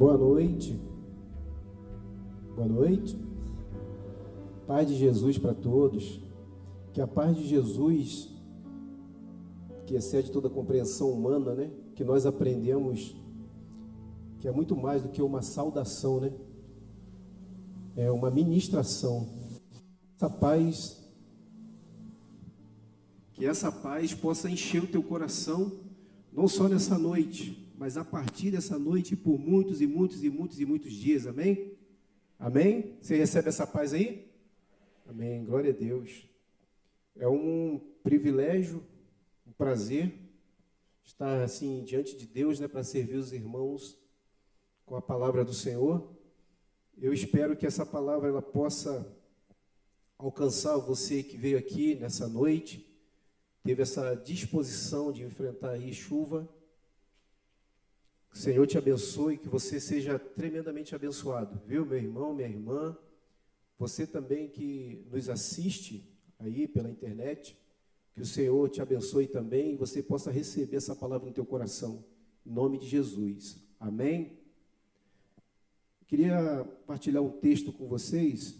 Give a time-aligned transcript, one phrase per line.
[0.00, 0.80] Boa noite.
[2.56, 3.18] Boa noite.
[4.66, 6.22] Paz de Jesus para todos.
[6.94, 8.30] Que a paz de Jesus,
[9.86, 11.70] que excede toda compreensão humana, né?
[11.94, 13.14] Que nós aprendemos
[14.38, 16.32] que é muito mais do que uma saudação, né?
[17.94, 19.28] É uma ministração.
[20.16, 21.06] Essa paz,
[23.34, 25.70] que essa paz possa encher o teu coração,
[26.32, 30.60] não só nessa noite, mas a partir dessa noite por muitos e muitos e muitos
[30.60, 31.78] e muitos dias, amém?
[32.38, 32.98] Amém?
[33.00, 34.30] Você recebe essa paz aí?
[35.08, 36.28] Amém, glória a Deus.
[37.16, 38.84] É um privilégio,
[39.46, 40.12] um prazer
[41.02, 43.98] estar assim diante de Deus, né, para servir os irmãos
[44.84, 46.06] com a palavra do Senhor.
[46.98, 49.10] Eu espero que essa palavra ela possa
[50.18, 52.86] alcançar você que veio aqui nessa noite,
[53.62, 56.46] teve essa disposição de enfrentar aí chuva
[58.30, 62.96] que o Senhor te abençoe, que você seja tremendamente abençoado, viu, meu irmão, minha irmã?
[63.78, 66.04] Você também que nos assiste
[66.38, 67.58] aí pela internet,
[68.14, 72.04] que o Senhor te abençoe também e você possa receber essa palavra no teu coração,
[72.46, 73.58] em nome de Jesus.
[73.78, 74.38] Amém?
[76.06, 78.58] Queria partilhar um texto com vocês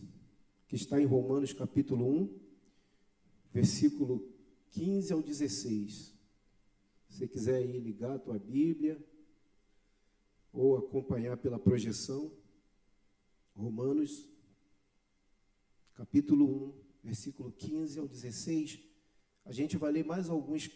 [0.66, 2.38] que está em Romanos capítulo 1,
[3.52, 4.28] versículo
[4.70, 6.14] 15 ao 16.
[7.08, 8.98] Se você quiser aí ligar a tua Bíblia,
[10.52, 12.32] ou acompanhar pela projeção,
[13.56, 14.28] Romanos,
[15.94, 18.80] capítulo 1, versículo 15 ao 16.
[19.44, 20.70] A gente vai ler mais alguns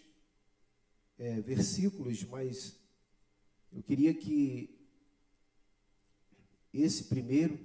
[1.19, 2.79] é, versículos, mas
[3.73, 4.79] eu queria que
[6.73, 7.59] esse primeiro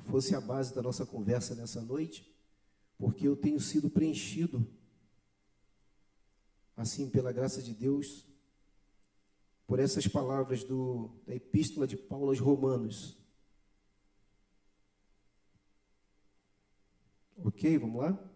[0.00, 2.30] fosse a base da nossa conversa nessa noite,
[2.98, 4.66] porque eu tenho sido preenchido,
[6.76, 8.26] assim, pela graça de Deus,
[9.66, 13.18] por essas palavras do, da epístola de Paulo aos Romanos.
[17.36, 18.30] Ok, vamos lá?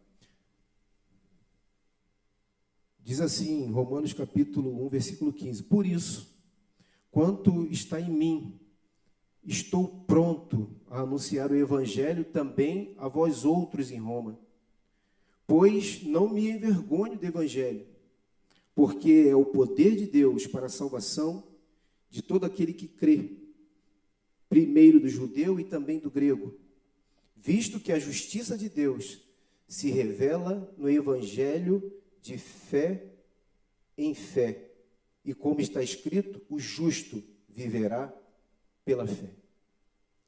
[2.99, 6.37] Diz assim, Romanos capítulo 1, versículo 15: Por isso,
[7.11, 8.61] quanto está em mim,
[9.45, 14.39] estou pronto a anunciar o evangelho também a vós outros em Roma.
[15.47, 17.87] Pois não me envergonho do evangelho
[18.79, 21.43] porque é o poder de Deus para a salvação
[22.09, 23.33] de todo aquele que crê,
[24.49, 26.55] primeiro do judeu e também do grego,
[27.35, 29.21] visto que a justiça de Deus
[29.67, 33.05] se revela no evangelho de fé
[33.97, 34.71] em fé.
[35.25, 38.15] E como está escrito, o justo viverá
[38.85, 39.31] pela fé.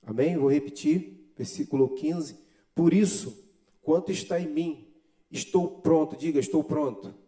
[0.03, 0.37] Amém?
[0.37, 2.37] Vou repetir, versículo 15.
[2.75, 3.49] Por isso,
[3.81, 4.89] quanto está em mim,
[5.31, 7.20] estou pronto, diga, estou pronto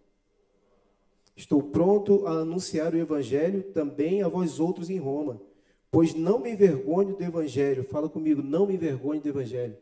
[1.43, 5.43] Estou pronto a anunciar o Evangelho também a vós outros em Roma,
[5.91, 7.83] pois não me envergonho do Evangelho.
[7.83, 9.77] Fala comigo, não me envergonho do Evangelho.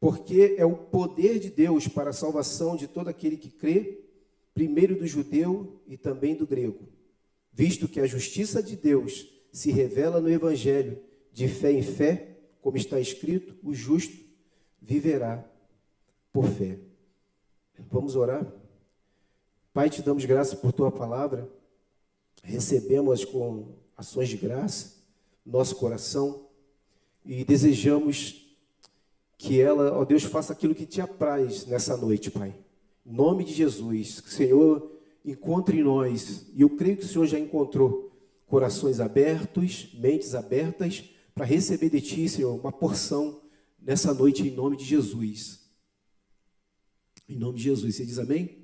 [0.00, 4.00] Porque é o poder de Deus para a salvação de todo aquele que crê,
[4.52, 6.88] primeiro do judeu e também do grego,
[7.52, 10.98] visto que a justiça de Deus se revela no Evangelho,
[11.32, 14.18] de fé em fé, como está escrito: o justo
[14.82, 15.48] viverá
[16.32, 16.76] por fé.
[17.90, 18.46] Vamos orar?
[19.72, 21.48] Pai, te damos graça por tua palavra,
[22.42, 25.02] recebemos com ações de graça
[25.44, 26.46] nosso coração
[27.24, 28.56] e desejamos
[29.36, 32.54] que ela, ó Deus, faça aquilo que te apraz nessa noite, Pai.
[33.04, 34.92] Em nome de Jesus, que o Senhor
[35.24, 38.12] encontre em nós, e eu creio que o Senhor já encontrou
[38.46, 41.04] corações abertos, mentes abertas,
[41.34, 43.40] para receber de Ti, Senhor, uma porção
[43.82, 45.63] nessa noite, em nome de Jesus.
[47.28, 47.94] Em nome de Jesus.
[47.94, 48.58] Você diz amém?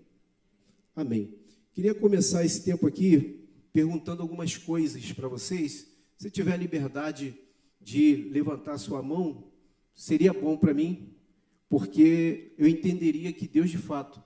[0.95, 1.35] Amém.
[1.73, 5.89] Queria começar esse tempo aqui perguntando algumas coisas para vocês.
[6.19, 7.35] Se tiver a liberdade
[7.81, 9.51] de levantar sua mão,
[9.95, 11.15] seria bom para mim,
[11.69, 14.23] porque eu entenderia que Deus de fato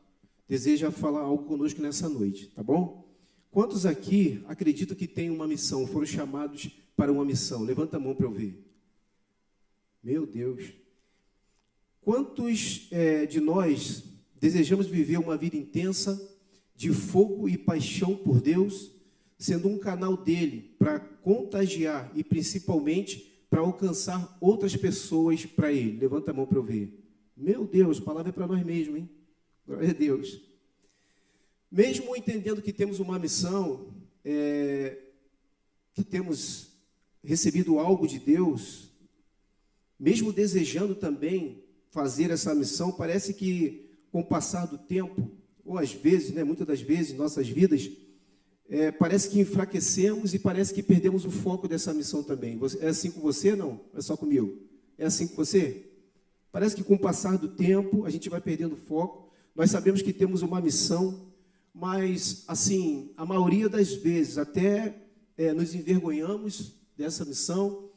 [0.49, 3.09] deseja falar algo conosco nessa noite, tá bom?
[3.51, 7.63] Quantos aqui acreditam que tem uma missão, foram chamados para uma missão?
[7.63, 8.61] Levanta a mão para eu ver.
[10.03, 10.73] Meu Deus.
[12.01, 14.14] Quantos é, de nós
[14.45, 16.21] Desejamos viver uma vida intensa
[16.77, 18.91] de fogo e paixão por Deus,
[19.39, 25.99] sendo um canal dele para contagiar e principalmente para alcançar outras pessoas para ele.
[25.99, 26.93] Levanta a mão para eu ver.
[27.35, 29.09] Meu Deus, palavra é para nós mesmos, hein?
[29.67, 30.43] Glória a Deus.
[31.73, 34.99] Mesmo entendendo que temos uma missão, é,
[35.95, 36.69] que temos
[37.23, 38.93] recebido algo de Deus,
[39.99, 43.84] mesmo desejando também fazer essa missão, parece que
[44.15, 45.29] com o passar do tempo,
[45.65, 47.91] ou às vezes, né, muitas das vezes, nossas vidas,
[48.69, 52.57] é, parece que enfraquecemos e parece que perdemos o foco dessa missão também.
[52.79, 53.81] É assim com você, não?
[53.93, 54.57] É só comigo?
[54.97, 55.91] É assim com você?
[56.53, 59.33] Parece que com o passar do tempo a gente vai perdendo foco.
[59.53, 61.33] Nós sabemos que temos uma missão,
[61.75, 64.95] mas assim, a maioria das vezes até
[65.37, 67.91] é, nos envergonhamos dessa missão,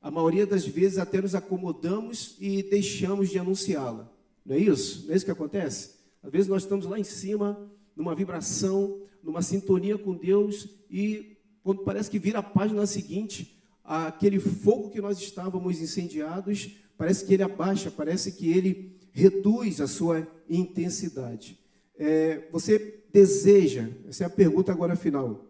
[0.00, 4.13] a maioria das vezes até nos acomodamos e deixamos de anunciá-la.
[4.44, 5.06] Não é isso?
[5.06, 5.94] Não é isso que acontece?
[6.22, 11.82] Às vezes nós estamos lá em cima, numa vibração, numa sintonia com Deus, e quando
[11.82, 17.42] parece que vira a página seguinte, aquele fogo que nós estávamos incendiados, parece que ele
[17.42, 21.58] abaixa, parece que ele reduz a sua intensidade.
[21.96, 25.46] É, você deseja, essa é a pergunta agora final,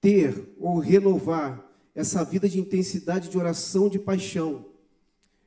[0.00, 1.64] ter ou renovar
[1.94, 4.66] essa vida de intensidade de oração, de paixão,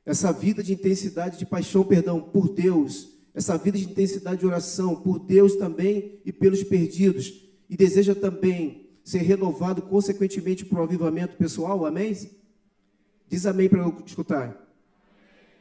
[0.04, 4.96] essa vida de intensidade de paixão, perdão, por Deus, essa vida de intensidade de oração
[4.96, 11.36] por Deus também e pelos perdidos, e deseja também ser renovado consequentemente por um avivamento
[11.36, 12.14] pessoal, amém?
[13.28, 14.62] Diz amém para eu escutar.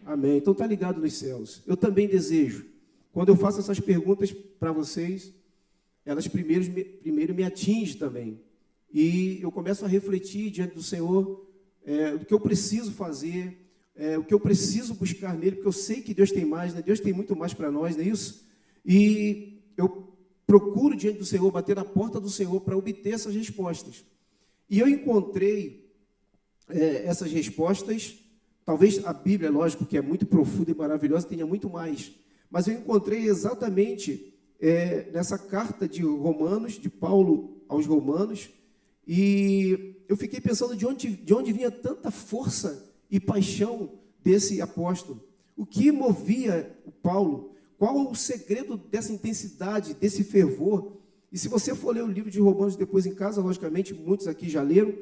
[0.06, 0.38] Amém.
[0.38, 1.62] Então tá ligado nos céus.
[1.66, 2.66] Eu também desejo.
[3.14, 5.34] Quando eu faço essas perguntas para vocês,
[6.06, 6.66] elas primeiro,
[7.02, 8.42] primeiro me atingem também.
[8.94, 11.48] E eu começo a refletir diante do Senhor
[11.86, 13.61] é, o que eu preciso fazer,
[13.96, 16.82] é, o que eu preciso buscar nele, porque eu sei que Deus tem mais, né?
[16.82, 18.48] Deus tem muito mais para nós, não é isso?
[18.86, 20.16] E eu
[20.46, 24.04] procuro diante do Senhor, bater na porta do Senhor para obter essas respostas.
[24.70, 25.90] E eu encontrei
[26.70, 28.22] é, essas respostas
[28.72, 32.12] Talvez a Bíblia, lógico que é muito profunda e maravilhosa, tenha muito mais.
[32.50, 38.50] Mas eu encontrei exatamente é, nessa carta de Romanos, de Paulo aos Romanos,
[39.08, 43.92] e eu fiquei pensando de onde, de onde vinha tanta força e paixão
[44.24, 45.22] desse apóstolo.
[45.56, 47.54] O que movia o Paulo?
[47.78, 50.94] Qual o segredo dessa intensidade, desse fervor?
[51.32, 54.50] E se você for ler o livro de Romanos depois em casa, logicamente, muitos aqui
[54.50, 54.94] já leram,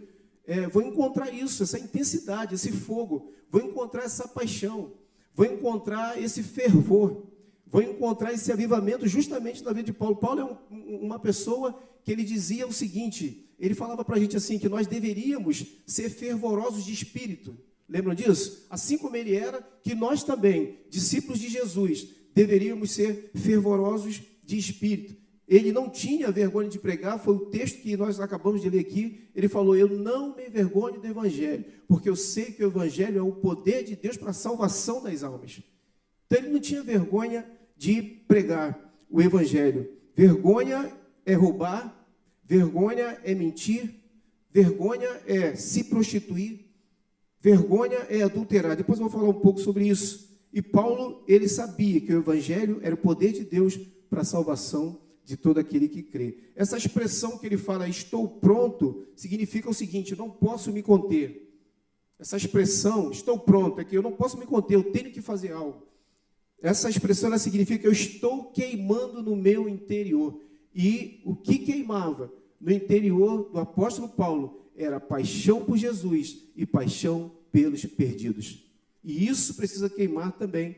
[0.45, 4.93] é, vou encontrar isso, essa intensidade, esse fogo, vou encontrar essa paixão,
[5.33, 7.23] vou encontrar esse fervor,
[7.67, 10.15] vou encontrar esse avivamento justamente na vida de Paulo.
[10.15, 14.35] Paulo é um, uma pessoa que ele dizia o seguinte: ele falava para a gente
[14.35, 17.55] assim, que nós deveríamos ser fervorosos de espírito.
[17.89, 18.67] Lembram disso?
[18.69, 25.17] Assim como ele era, que nós também, discípulos de Jesus, deveríamos ser fervorosos de espírito.
[25.47, 29.27] Ele não tinha vergonha de pregar, foi o texto que nós acabamos de ler aqui.
[29.33, 33.21] Ele falou: Eu não me envergonho do Evangelho, porque eu sei que o Evangelho é
[33.23, 35.59] o poder de Deus para a salvação das almas.
[36.27, 39.89] Então ele não tinha vergonha de pregar o Evangelho.
[40.15, 40.93] Vergonha
[41.25, 42.07] é roubar,
[42.43, 43.95] vergonha é mentir,
[44.51, 46.68] vergonha é se prostituir,
[47.39, 48.75] vergonha é adulterar.
[48.75, 50.29] Depois eu vou falar um pouco sobre isso.
[50.51, 53.77] E Paulo, ele sabia que o Evangelho era o poder de Deus
[54.09, 56.51] para a salvação de todo aquele que crê.
[56.55, 61.47] Essa expressão que ele fala, estou pronto, significa o seguinte: não posso me conter.
[62.17, 65.51] Essa expressão, estou pronto, é que eu não posso me conter, eu tenho que fazer
[65.53, 65.87] algo.
[66.61, 70.41] Essa expressão ela significa eu estou queimando no meu interior.
[70.75, 77.35] E o que queimava no interior do apóstolo Paulo era paixão por Jesus e paixão
[77.51, 78.65] pelos perdidos.
[79.03, 80.77] E isso precisa queimar também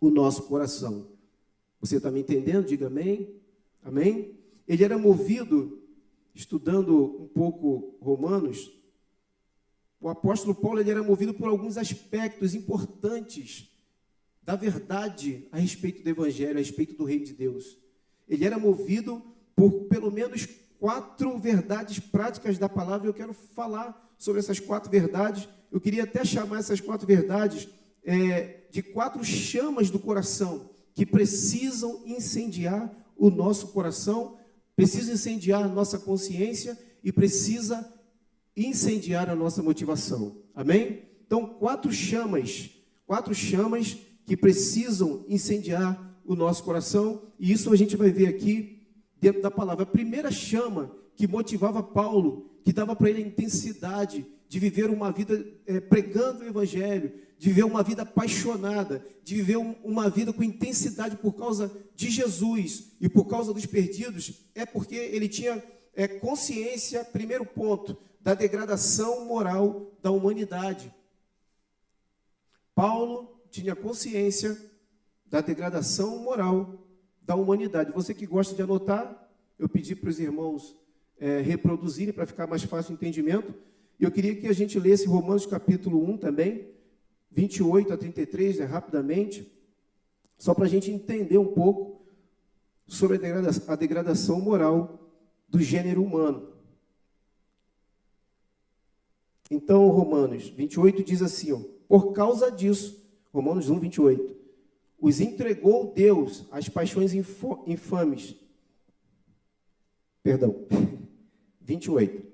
[0.00, 1.08] o nosso coração.
[1.80, 2.66] Você está me entendendo?
[2.66, 3.34] Diga amém.
[3.82, 4.38] Amém?
[4.66, 5.82] Ele era movido,
[6.34, 8.70] estudando um pouco Romanos,
[10.00, 13.68] o apóstolo Paulo ele era movido por alguns aspectos importantes
[14.42, 17.76] da verdade a respeito do Evangelho, a respeito do Reino de Deus.
[18.28, 19.20] Ele era movido
[19.56, 20.46] por pelo menos
[20.78, 23.08] quatro verdades práticas da palavra.
[23.08, 25.48] Eu quero falar sobre essas quatro verdades.
[25.70, 27.68] Eu queria até chamar essas quatro verdades
[28.04, 34.36] é, de quatro chamas do coração que precisam incendiar o nosso coração,
[34.74, 37.92] precisa incendiar a nossa consciência e precisa
[38.56, 40.36] incendiar a nossa motivação.
[40.54, 41.02] Amém?
[41.26, 42.70] Então, quatro chamas,
[43.06, 48.77] quatro chamas que precisam incendiar o nosso coração, e isso a gente vai ver aqui
[49.20, 49.82] dentro da palavra.
[49.82, 55.10] A primeira chama que motivava Paulo, que dava para ele a intensidade de viver uma
[55.12, 60.32] vida é, pregando o evangelho, de viver uma vida apaixonada, de viver um, uma vida
[60.32, 65.62] com intensidade por causa de Jesus e por causa dos perdidos, é porque ele tinha
[65.94, 70.92] é, consciência, primeiro ponto, da degradação moral da humanidade.
[72.74, 74.56] Paulo tinha consciência
[75.26, 76.87] da degradação moral
[77.28, 77.92] da humanidade.
[77.92, 80.74] Você que gosta de anotar, eu pedi para os irmãos
[81.20, 83.54] é, reproduzirem para ficar mais fácil o entendimento.
[84.00, 86.70] E eu queria que a gente lesse Romanos capítulo 1 também,
[87.30, 89.52] 28 a 33, né, rapidamente,
[90.38, 92.00] só para a gente entender um pouco
[92.86, 93.20] sobre
[93.66, 95.12] a degradação moral
[95.46, 96.54] do gênero humano.
[99.50, 104.37] Então, Romanos 28 diz assim: ó, por causa disso, Romanos 1, 28,
[105.00, 108.34] os entregou Deus às paixões infames.
[110.22, 110.66] Perdão,
[111.60, 112.26] 28.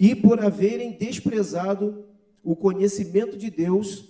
[0.00, 2.06] E por haverem desprezado
[2.42, 4.04] o conhecimento de Deus,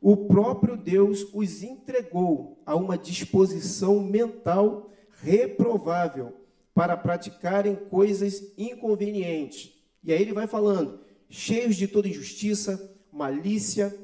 [0.00, 4.90] o próprio Deus os entregou a uma disposição mental
[5.22, 6.34] reprovável
[6.74, 9.72] para praticarem coisas inconvenientes.
[10.02, 11.00] E aí ele vai falando,
[11.30, 13.96] cheios de toda injustiça, malícia,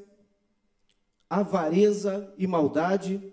[1.30, 3.32] avareza e maldade,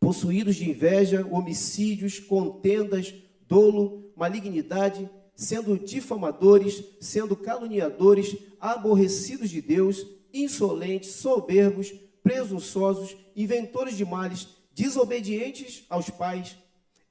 [0.00, 3.14] possuídos de inveja, homicídios, contendas,
[3.46, 14.48] dolo, malignidade, sendo difamadores, sendo caluniadores, aborrecidos de Deus, insolentes, soberbos, presunçosos, inventores de males,
[14.74, 16.58] desobedientes aos pais,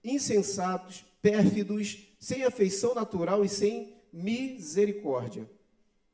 [0.03, 5.50] insensatos, pérfidos, sem afeição natural e sem misericórdia.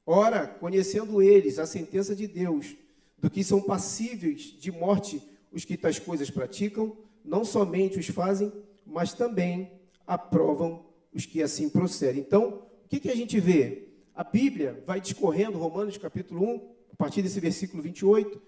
[0.06, 2.76] Ora, conhecendo eles a sentença de Deus,
[3.24, 8.52] do que são passíveis de morte os que tais coisas praticam, não somente os fazem,
[8.86, 9.72] mas também
[10.06, 12.22] aprovam os que assim procedem.
[12.22, 13.88] Então, o que, que a gente vê?
[14.14, 18.42] A Bíblia vai discorrendo, Romanos capítulo 1, a partir desse versículo 28,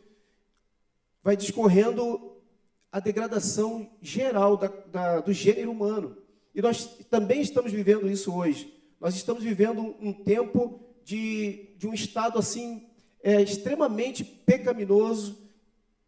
[1.23, 2.33] vai discorrendo
[2.91, 6.17] a degradação geral da, da, do gênero humano.
[6.53, 8.73] E nós também estamos vivendo isso hoje.
[8.99, 12.89] Nós estamos vivendo um tempo de, de um estado assim
[13.25, 15.49] é, extremamente pecaminoso,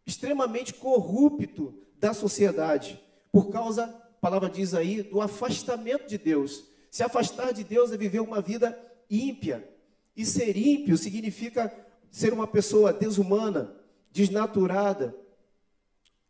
[0.05, 6.65] extremamente corrupto da sociedade, por causa, a palavra diz aí, do afastamento de Deus.
[6.91, 9.67] Se afastar de Deus é viver uma vida ímpia.
[10.15, 11.73] E ser ímpio significa
[12.11, 13.75] ser uma pessoa desumana,
[14.11, 15.15] desnaturada,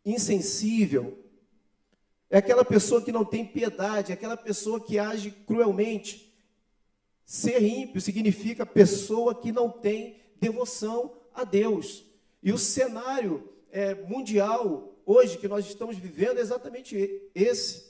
[0.06, 1.22] insensível.
[2.30, 6.34] É aquela pessoa que não tem piedade, é aquela pessoa que age cruelmente.
[7.26, 12.04] Ser ímpio significa pessoa que não tem devoção a Deus.
[12.42, 17.88] E o cenário é, mundial hoje que nós estamos vivendo é exatamente esse.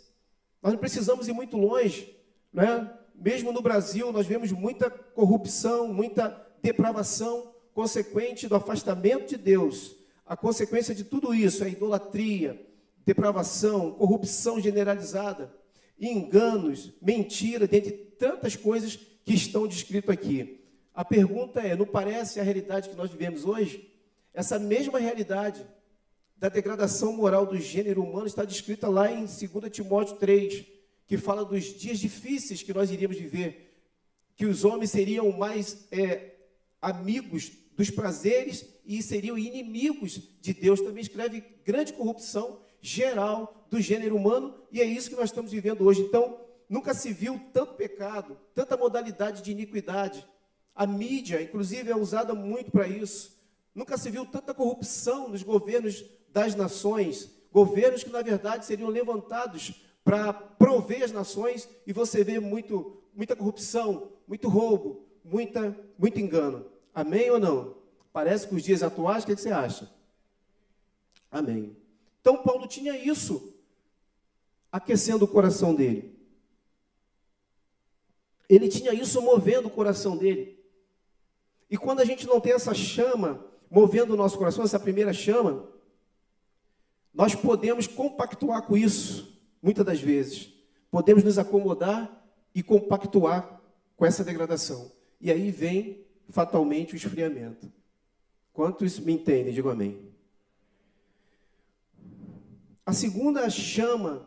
[0.63, 2.17] Nós não precisamos ir muito longe,
[2.53, 2.93] né?
[3.15, 9.97] Mesmo no Brasil, nós vemos muita corrupção, muita depravação consequente do afastamento de Deus.
[10.25, 12.65] A consequência de tudo isso é idolatria,
[13.05, 15.53] depravação, corrupção generalizada,
[15.99, 20.58] enganos, mentira, dentre tantas coisas que estão descritas aqui.
[20.99, 23.89] A pergunta é: não parece a realidade que nós vivemos hoje?
[24.35, 25.65] Essa mesma realidade
[26.37, 29.39] da degradação moral do gênero humano está descrita lá em 2
[29.71, 30.67] Timóteo 3,
[31.07, 33.81] que fala dos dias difíceis que nós iríamos viver,
[34.35, 36.35] que os homens seriam mais é,
[36.83, 40.81] amigos dos prazeres e seriam inimigos de Deus.
[40.81, 45.85] Também escreve grande corrupção geral do gênero humano e é isso que nós estamos vivendo
[45.85, 46.01] hoje.
[46.01, 50.27] Então, nunca se viu tanto pecado, tanta modalidade de iniquidade.
[50.79, 53.37] A mídia, inclusive, é usada muito para isso.
[53.75, 59.83] Nunca se viu tanta corrupção nos governos das nações, governos que, na verdade, seriam levantados
[60.05, 66.65] para prover as nações, e você vê muito, muita corrupção, muito roubo, muita, muito engano.
[66.95, 67.75] Amém ou não?
[68.13, 69.91] Parece que os dias atuais, o que você acha?
[71.29, 71.77] Amém.
[72.21, 73.53] Então, Paulo tinha isso
[74.71, 76.17] aquecendo o coração dele.
[78.49, 80.58] Ele tinha isso movendo o coração dele.
[81.71, 85.69] E quando a gente não tem essa chama movendo o nosso coração, essa primeira chama,
[87.13, 90.53] nós podemos compactuar com isso, muitas das vezes.
[90.91, 93.61] Podemos nos acomodar e compactuar
[93.97, 94.91] com essa degradação.
[95.21, 97.71] E aí vem fatalmente o esfriamento.
[98.53, 99.53] Quantos me entendem?
[99.53, 100.09] Digo amém.
[102.87, 104.27] A segunda chama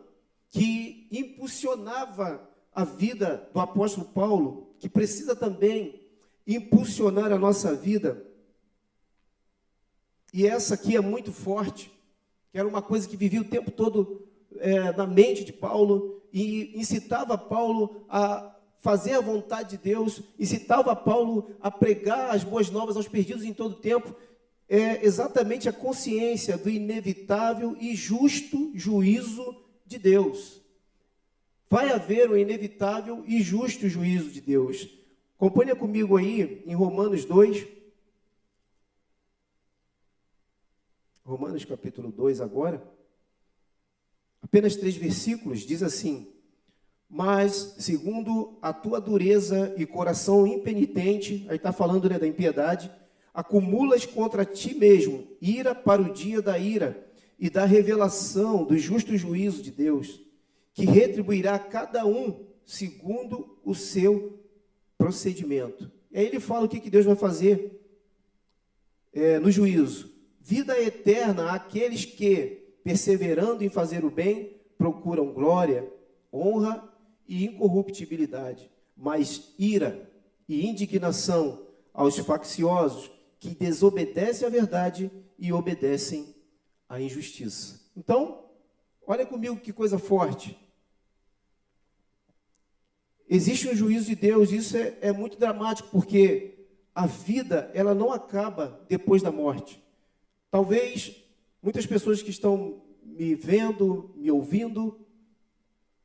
[0.50, 6.01] que impulsionava a vida do apóstolo Paulo, que precisa também
[6.46, 8.26] impulsionar a nossa vida.
[10.34, 11.92] E essa aqui é muito forte,
[12.52, 14.28] que era uma coisa que vivia o tempo todo
[14.60, 20.96] é, na mente de Paulo e incitava Paulo a fazer a vontade de Deus, incitava
[20.96, 24.16] Paulo a pregar as boas novas aos perdidos em todo tempo,
[24.68, 29.56] é exatamente a consciência do inevitável e justo juízo
[29.86, 30.62] de Deus.
[31.70, 34.90] Vai haver o inevitável e justo juízo de Deus.
[35.42, 37.68] Acompanha comigo aí em Romanos 2.
[41.26, 42.88] Romanos capítulo 2 agora.
[44.40, 46.32] Apenas três versículos, diz assim:
[47.10, 52.92] Mas, segundo a tua dureza e coração impenitente, aí está falando né, da impiedade,
[53.34, 59.18] acumulas contra ti mesmo ira para o dia da ira e da revelação do justo
[59.18, 60.22] juízo de Deus,
[60.72, 64.40] que retribuirá cada um segundo o seu
[65.02, 65.92] procedimento.
[66.12, 67.82] E aí ele fala o que, que Deus vai fazer
[69.12, 70.12] é, no juízo.
[70.40, 75.92] Vida eterna àqueles que, perseverando em fazer o bem, procuram glória,
[76.32, 76.88] honra
[77.28, 80.08] e incorruptibilidade, mas ira
[80.48, 86.36] e indignação aos facciosos que desobedecem à verdade e obedecem
[86.88, 87.82] à injustiça.
[87.98, 88.46] Então,
[89.08, 90.56] olha comigo que coisa forte.
[93.34, 98.12] Existe um juízo de Deus, isso é, é muito dramático, porque a vida ela não
[98.12, 99.82] acaba depois da morte.
[100.52, 101.16] Talvez
[101.64, 105.00] muitas pessoas que estão me vendo, me ouvindo,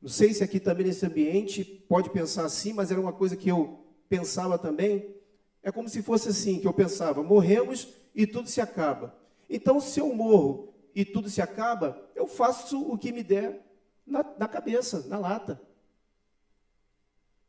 [0.01, 3.49] não sei se aqui também nesse ambiente pode pensar assim, mas era uma coisa que
[3.49, 5.13] eu pensava também.
[5.65, 9.19] É como se fosse assim, que eu pensava, morremos e tudo se acaba.
[9.51, 13.67] Então, se eu morro e tudo se acaba, eu faço o que me der
[14.07, 15.66] na, na cabeça, na lata.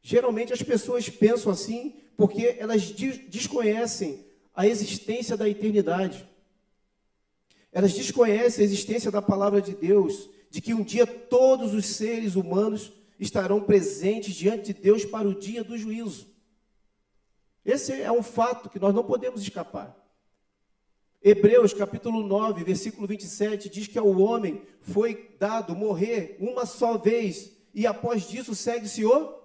[0.09, 6.25] Geralmente as pessoas pensam assim porque elas desconhecem a existência da eternidade.
[7.73, 12.35] Elas desconhecem a existência da palavra de Deus, de que um dia todos os seres
[12.35, 16.33] humanos estarão presentes diante de Deus para o dia do juízo.
[17.65, 19.93] Esse é um fato que nós não podemos escapar.
[21.21, 27.51] Hebreus capítulo 9, versículo 27 diz que ao homem foi dado morrer uma só vez
[27.73, 29.36] e após disso segue-se o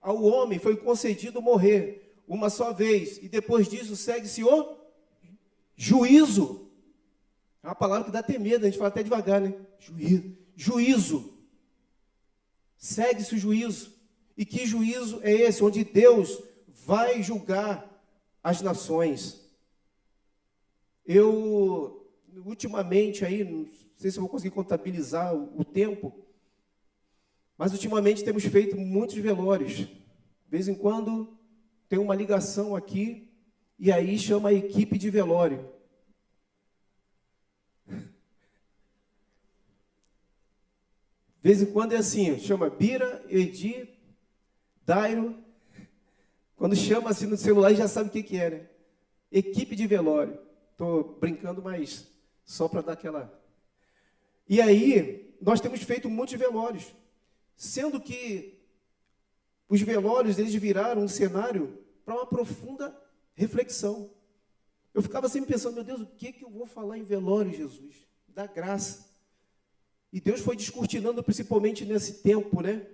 [0.00, 4.76] ao homem foi concedido morrer uma só vez, e depois disso segue-se o
[5.76, 6.70] juízo.
[7.62, 9.54] É uma palavra que dá até medo, a gente fala até devagar, né?
[9.78, 10.36] Juízo.
[10.54, 11.34] Juízo.
[12.76, 13.92] Segue-se o juízo.
[14.36, 15.62] E que juízo é esse?
[15.62, 17.86] Onde Deus vai julgar
[18.42, 19.40] as nações.
[21.04, 22.08] Eu,
[22.46, 23.66] ultimamente aí, não
[23.96, 26.14] sei se vou conseguir contabilizar o tempo,
[27.60, 29.74] mas ultimamente temos feito muitos velórios.
[29.74, 29.88] De
[30.48, 31.38] vez em quando
[31.90, 33.30] tem uma ligação aqui
[33.78, 35.68] e aí chama a equipe de velório.
[37.86, 37.98] De
[41.42, 43.90] vez em quando é assim, chama Bira, Edi,
[44.86, 45.36] Dairo.
[46.56, 48.66] Quando chama assim no celular, já sabe o que, que é, né?
[49.30, 50.40] Equipe de velório.
[50.72, 52.10] Estou brincando, mas
[52.42, 53.38] só para dar aquela.
[54.48, 56.98] E aí, nós temos feito muitos velórios.
[57.60, 58.58] Sendo que
[59.68, 62.98] os velórios eles viraram um cenário para uma profunda
[63.34, 64.10] reflexão.
[64.94, 67.96] Eu ficava sempre pensando, meu Deus, o que, que eu vou falar em velório, Jesus?
[68.26, 69.10] Da graça.
[70.10, 72.86] E Deus foi descortinando, principalmente nesse tempo, né?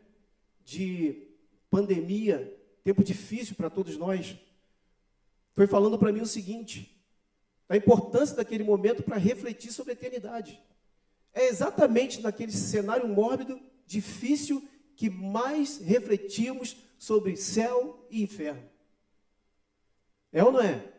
[0.64, 1.28] De
[1.70, 2.52] pandemia,
[2.82, 4.36] tempo difícil para todos nós.
[5.54, 7.00] Foi falando para mim o seguinte:
[7.68, 10.60] a importância daquele momento para refletir sobre a eternidade.
[11.32, 18.68] É exatamente naquele cenário mórbido difícil que mais refletimos sobre céu e inferno.
[20.32, 20.92] É ou não é?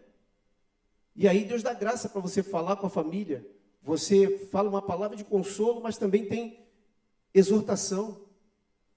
[1.16, 3.46] E aí Deus dá graça para você falar com a família.
[3.82, 6.66] Você fala uma palavra de consolo, mas também tem
[7.34, 8.22] exortação.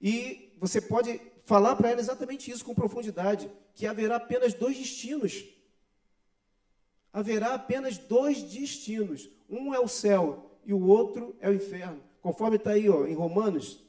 [0.01, 5.45] E você pode falar para ela exatamente isso com profundidade, que haverá apenas dois destinos.
[7.13, 9.29] Haverá apenas dois destinos.
[9.49, 12.03] Um é o céu e o outro é o inferno.
[12.23, 13.85] Conforme está aí ó, em Romanos,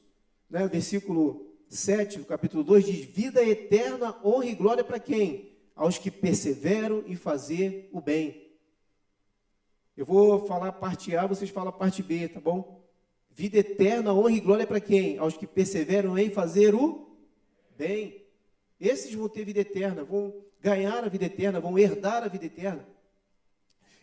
[0.49, 5.51] né, versículo 7, do capítulo 2, diz: Vida eterna, honra e glória para quem?
[5.75, 8.51] Aos que perseveram em fazer o bem.
[9.95, 12.81] Eu vou falar parte A, vocês falam a parte B, tá bom?
[13.29, 15.17] Vida eterna, honra e glória para quem?
[15.17, 17.17] Aos que perseveram em fazer o
[17.77, 18.25] bem.
[18.79, 22.87] Esses vão ter vida eterna, vão ganhar a vida eterna, vão herdar a vida eterna.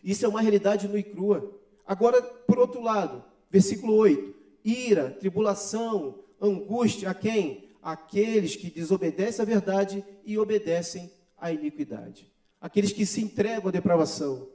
[0.03, 1.59] Isso é uma realidade nua e crua.
[1.85, 7.69] Agora, por outro lado, Versículo 8: ira, tribulação, angústia a quem?
[7.81, 12.31] Aqueles que desobedecem à verdade e obedecem à iniquidade.
[12.59, 14.49] Aqueles que se entregam à depravação.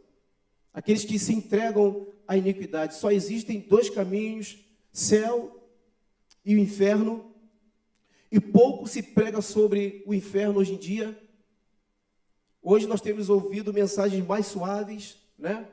[0.73, 2.95] Aqueles que se entregam à iniquidade.
[2.95, 4.59] Só existem dois caminhos:
[4.93, 5.69] céu
[6.45, 7.33] e o inferno.
[8.31, 11.19] E pouco se prega sobre o inferno hoje em dia.
[12.61, 15.69] Hoje nós temos ouvido mensagens mais suaves, né?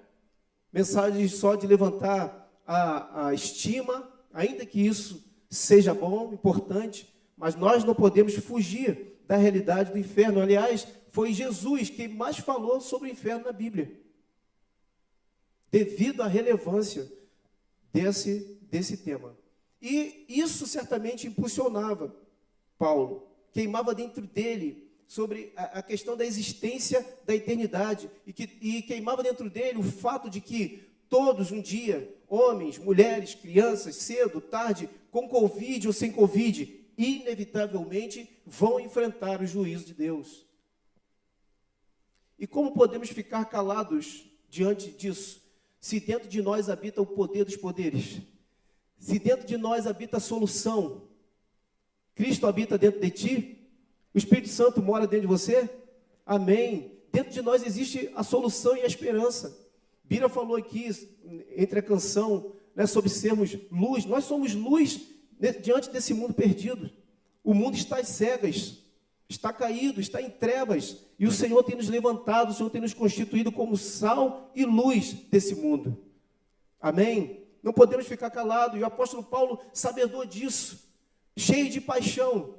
[0.71, 2.40] Mensagens só de levantar
[2.71, 9.35] a, a estima, ainda que isso seja bom, importante, mas nós não podemos fugir da
[9.35, 10.39] realidade do inferno.
[10.39, 13.99] Aliás, foi Jesus quem mais falou sobre o inferno na Bíblia,
[15.69, 17.11] devido à relevância
[17.91, 19.35] desse, desse tema.
[19.81, 22.15] E isso certamente impulsionava
[22.77, 28.81] Paulo, queimava dentro dele sobre a, a questão da existência da eternidade, e, que, e
[28.81, 34.89] queimava dentro dele o fato de que todos um dia, homens, mulheres, crianças, cedo, tarde,
[35.11, 40.45] com Covid ou sem Covid, inevitavelmente vão enfrentar o juízo de Deus.
[42.39, 45.41] E como podemos ficar calados diante disso,
[45.81, 48.21] se dentro de nós habita o poder dos poderes?
[48.97, 51.09] Se dentro de nós habita a solução,
[52.15, 53.69] Cristo habita dentro de ti?
[54.13, 55.69] O Espírito Santo mora dentro de você?
[56.25, 57.01] Amém.
[57.11, 59.60] Dentro de nós existe a solução e a esperança.
[60.11, 60.89] Bira falou aqui,
[61.55, 64.03] entre a canção, né, sobre sermos luz.
[64.03, 64.99] Nós somos luz
[65.61, 66.91] diante desse mundo perdido.
[67.41, 68.83] O mundo está às cegas,
[69.29, 70.97] está caído, está em trevas.
[71.17, 75.13] E o Senhor tem nos levantado, o Senhor tem nos constituído como sal e luz
[75.13, 75.97] desse mundo.
[76.81, 77.45] Amém?
[77.63, 78.77] Não podemos ficar calados.
[78.77, 80.91] E o apóstolo Paulo, sabedor disso,
[81.37, 82.55] cheio de paixão,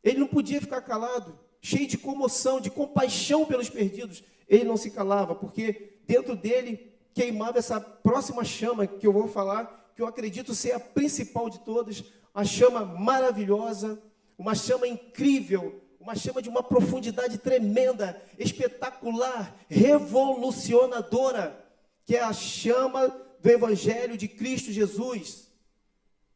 [0.00, 4.22] ele não podia ficar calado, cheio de comoção, de compaixão pelos perdidos.
[4.48, 9.92] Ele não se calava, porque dentro dele queimava essa próxima chama que eu vou falar,
[9.94, 14.02] que eu acredito ser a principal de todas, a chama maravilhosa,
[14.36, 21.64] uma chama incrível, uma chama de uma profundidade tremenda, espetacular, revolucionadora,
[22.04, 23.08] que é a chama
[23.40, 25.48] do Evangelho de Cristo Jesus.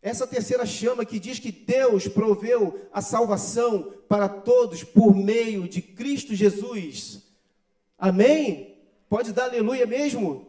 [0.01, 5.83] Essa terceira chama que diz que Deus proveu a salvação para todos por meio de
[5.83, 7.23] Cristo Jesus.
[7.99, 8.68] Amém?
[9.09, 10.47] Pode dar aleluia mesmo?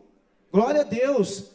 [0.52, 1.52] Glória a Deus.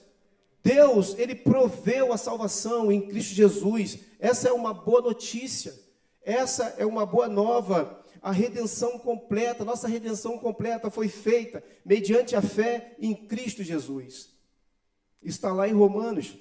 [0.63, 3.99] Deus, ele proveu a salvação em Cristo Jesus.
[4.19, 5.75] Essa é uma boa notícia.
[6.23, 8.03] Essa é uma boa nova.
[8.23, 14.31] A redenção completa, nossa redenção completa foi feita mediante a fé em Cristo Jesus.
[15.23, 16.35] Está lá em Romanos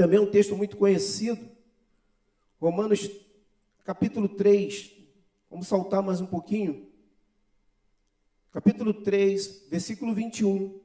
[0.00, 1.46] também é um texto muito conhecido.
[2.58, 3.10] Romanos
[3.84, 4.92] capítulo 3.
[5.50, 6.89] Vamos saltar mais um pouquinho.
[8.52, 10.80] Capítulo 3, versículo 21.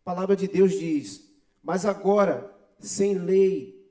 [0.00, 1.26] A palavra de Deus diz:
[1.62, 3.82] Mas agora, sem lei,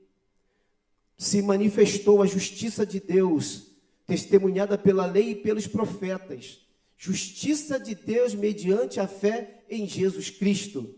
[1.18, 3.72] se manifestou a justiça de Deus,
[4.06, 6.64] testemunhada pela lei e pelos profetas.
[6.96, 10.94] Justiça de Deus mediante a fé em Jesus Cristo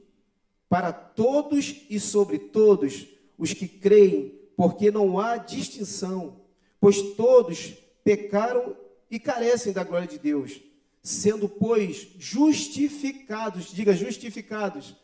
[0.68, 3.06] para todos e sobre todos
[3.38, 6.40] os que creem, porque não há distinção,
[6.78, 8.76] pois todos pecaram
[9.14, 10.60] e carecem da glória de Deus,
[11.00, 14.96] sendo, pois, justificados, diga justificados,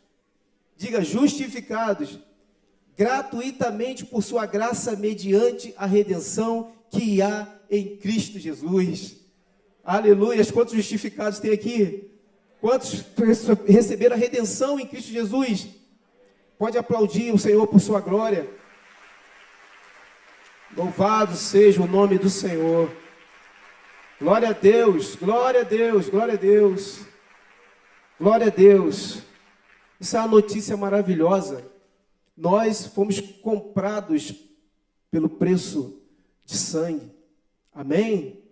[0.75, 2.19] diga justificados,
[2.97, 9.15] gratuitamente por sua graça, mediante a redenção que há em Cristo Jesus.
[9.81, 10.45] Aleluia!
[10.47, 12.11] Quantos justificados tem aqui?
[12.59, 13.05] Quantos
[13.65, 15.69] receberam a redenção em Cristo Jesus?
[16.59, 18.49] Pode aplaudir o Senhor por sua glória.
[20.75, 23.00] Louvado seja o nome do Senhor.
[24.21, 26.99] Glória a Deus, glória a Deus, glória a Deus.
[28.19, 29.17] Glória a Deus.
[29.99, 31.65] Isso é uma notícia maravilhosa.
[32.37, 34.35] Nós fomos comprados
[35.09, 35.99] pelo preço
[36.45, 37.11] de sangue.
[37.73, 38.43] Amém?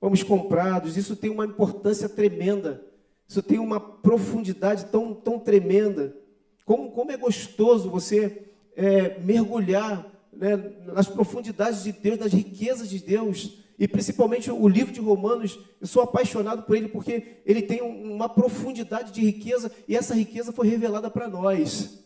[0.00, 0.96] Fomos comprados.
[0.96, 2.84] Isso tem uma importância tremenda.
[3.28, 6.16] Isso tem uma profundidade tão, tão tremenda.
[6.64, 10.56] Como, como é gostoso você é, mergulhar né,
[10.86, 13.62] nas profundidades de Deus, nas riquezas de Deus.
[13.78, 18.28] E principalmente o livro de Romanos, eu sou apaixonado por ele porque ele tem uma
[18.28, 21.98] profundidade de riqueza e essa riqueza foi revelada para nós.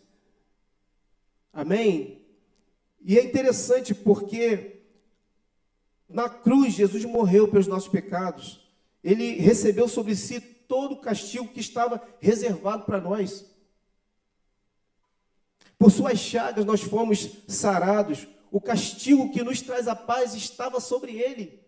[1.53, 2.23] Amém?
[3.05, 4.83] E é interessante porque
[6.09, 8.67] na cruz Jesus morreu pelos nossos pecados.
[9.05, 13.45] Ele recebeu sobre si todo o castigo que estava reservado para nós.
[15.79, 18.27] Por suas chagas nós fomos sarados.
[18.51, 21.63] O castigo que nos traz a paz estava sobre ele.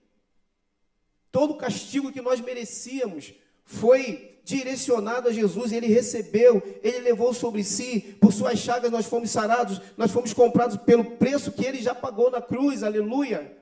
[1.31, 3.33] Todo o castigo que nós merecíamos
[3.65, 9.31] foi direcionado a Jesus, ele recebeu, ele levou sobre si, por suas chagas nós fomos
[9.31, 13.57] sarados, nós fomos comprados pelo preço que ele já pagou na cruz, aleluia.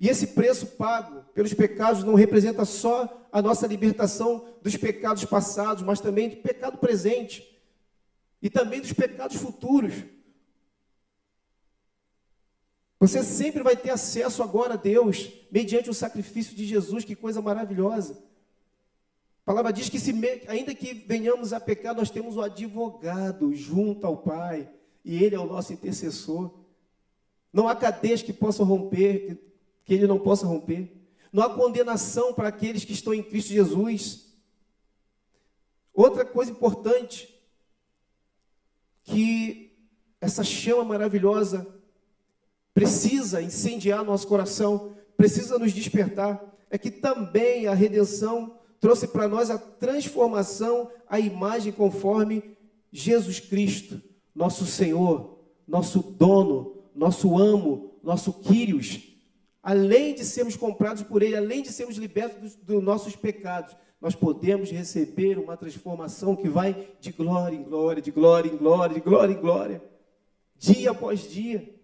[0.00, 5.82] E esse preço pago pelos pecados não representa só a nossa libertação dos pecados passados,
[5.82, 7.42] mas também do pecado presente
[8.40, 9.94] e também dos pecados futuros.
[13.06, 17.42] Você sempre vai ter acesso agora a Deus mediante o sacrifício de Jesus, que coisa
[17.42, 18.14] maravilhosa.
[18.14, 20.10] A palavra diz que se,
[20.48, 24.70] ainda que venhamos a pecar, nós temos o advogado junto ao Pai,
[25.04, 26.50] e ele é o nosso intercessor.
[27.52, 29.38] Não há cadeias que possam romper,
[29.84, 30.90] que ele não possa romper.
[31.30, 34.34] Não há condenação para aqueles que estão em Cristo Jesus.
[35.92, 37.38] Outra coisa importante,
[39.02, 39.76] que
[40.22, 41.73] essa chama maravilhosa
[42.74, 49.48] precisa incendiar nosso coração, precisa nos despertar, é que também a redenção trouxe para nós
[49.48, 52.42] a transformação, a imagem conforme
[52.92, 54.02] Jesus Cristo,
[54.34, 59.14] nosso Senhor, nosso dono, nosso amo, nosso Quírios,
[59.62, 64.14] além de sermos comprados por Ele, além de sermos libertos dos, dos nossos pecados, nós
[64.14, 69.00] podemos receber uma transformação que vai de glória em glória, de glória em glória, de
[69.00, 69.82] glória em glória,
[70.58, 71.74] dia após dia.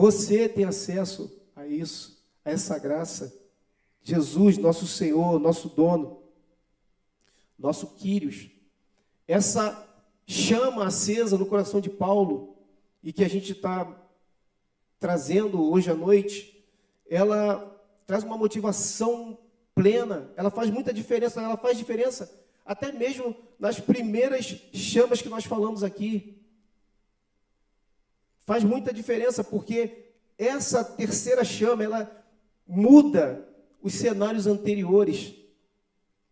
[0.00, 3.38] Você tem acesso a isso, a essa graça.
[4.02, 6.22] Jesus, nosso Senhor, nosso dono,
[7.58, 8.48] nosso Quírios.
[9.28, 9.86] Essa
[10.26, 12.56] chama acesa no coração de Paulo
[13.02, 13.94] e que a gente está
[14.98, 16.64] trazendo hoje à noite,
[17.06, 19.36] ela traz uma motivação
[19.74, 22.34] plena, ela faz muita diferença, ela faz diferença
[22.64, 26.39] até mesmo nas primeiras chamas que nós falamos aqui.
[28.46, 32.24] Faz muita diferença porque essa terceira chama, ela
[32.66, 33.46] muda
[33.82, 35.34] os cenários anteriores.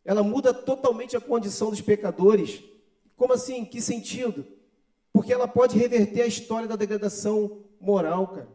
[0.05, 2.63] Ela muda totalmente a condição dos pecadores.
[3.17, 3.59] Como assim?
[3.59, 4.47] Em que sentido?
[5.13, 8.49] Porque ela pode reverter a história da degradação moral, cara.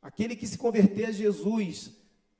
[0.00, 1.92] Aquele que se converter a Jesus,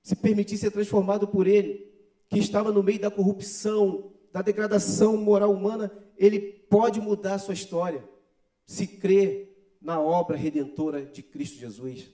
[0.03, 1.93] se permitir ser transformado por Ele,
[2.29, 7.55] que estava no meio da corrupção, da degradação moral humana, ele pode mudar a sua
[7.55, 8.05] história,
[8.67, 12.09] se crer na obra redentora de Cristo Jesus.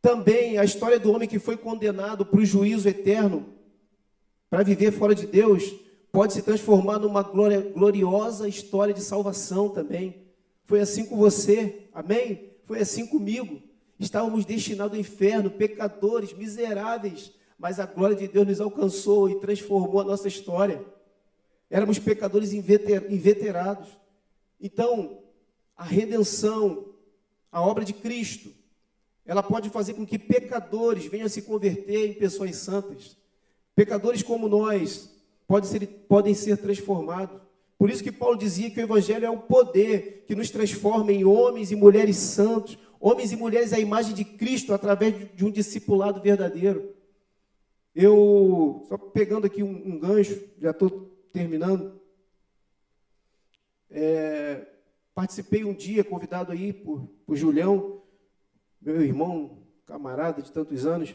[0.00, 3.54] Também a história do homem que foi condenado para o juízo eterno,
[4.50, 5.74] para viver fora de Deus,
[6.12, 10.26] pode se transformar numa glória, gloriosa história de salvação também.
[10.64, 12.52] Foi assim com você, amém?
[12.64, 13.62] Foi assim comigo.
[13.98, 20.00] Estávamos destinados ao inferno, pecadores, miseráveis, mas a glória de Deus nos alcançou e transformou
[20.00, 20.84] a nossa história.
[21.70, 23.88] Éramos pecadores inveterados.
[24.60, 25.23] Então,
[25.76, 26.86] a redenção,
[27.50, 28.50] a obra de Cristo,
[29.26, 33.16] ela pode fazer com que pecadores venham a se converter em pessoas santas.
[33.74, 35.10] Pecadores como nós,
[35.46, 37.40] pode ser, podem ser transformados.
[37.78, 41.24] Por isso que Paulo dizia que o Evangelho é o poder que nos transforma em
[41.24, 46.20] homens e mulheres santos, homens e mulheres à imagem de Cristo através de um discipulado
[46.20, 46.94] verdadeiro.
[47.94, 52.00] Eu, só pegando aqui um, um gancho, já estou terminando.
[53.90, 54.66] É,
[55.14, 58.02] participei um dia, convidado aí por, por Julião,
[58.80, 61.14] meu irmão, camarada de tantos anos,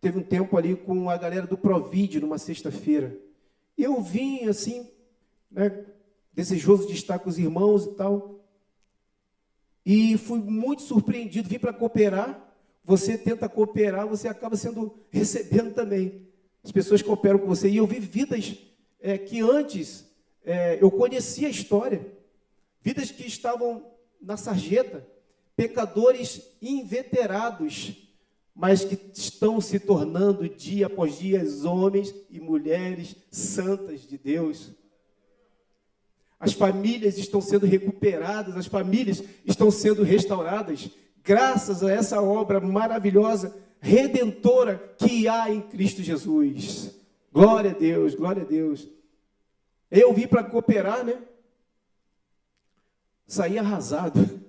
[0.00, 3.18] teve um tempo ali com a galera do Provid numa sexta-feira.
[3.76, 4.90] Eu vim assim,
[5.50, 5.84] né,
[6.32, 8.44] desejoso de estar com os irmãos e tal.
[9.84, 12.42] E fui muito surpreendido, vim para cooperar.
[12.84, 16.28] Você tenta cooperar, você acaba sendo recebendo também.
[16.62, 17.68] As pessoas cooperam com você.
[17.68, 18.56] E eu vi vidas
[19.00, 20.06] é, que antes
[20.46, 22.06] é, eu conhecia a história.
[22.80, 23.84] Vidas que estavam
[24.22, 25.04] na sarjeta,
[25.56, 27.96] pecadores inveterados,
[28.54, 34.70] mas que estão se tornando dia após dia homens e mulheres santas de Deus.
[36.38, 40.88] As famílias estão sendo recuperadas, as famílias estão sendo restauradas,
[41.24, 46.94] graças a essa obra maravilhosa, redentora que há em Cristo Jesus.
[47.32, 48.95] Glória a Deus, glória a Deus.
[49.90, 51.22] Eu vim para cooperar, né?
[53.26, 54.20] Saí arrasado.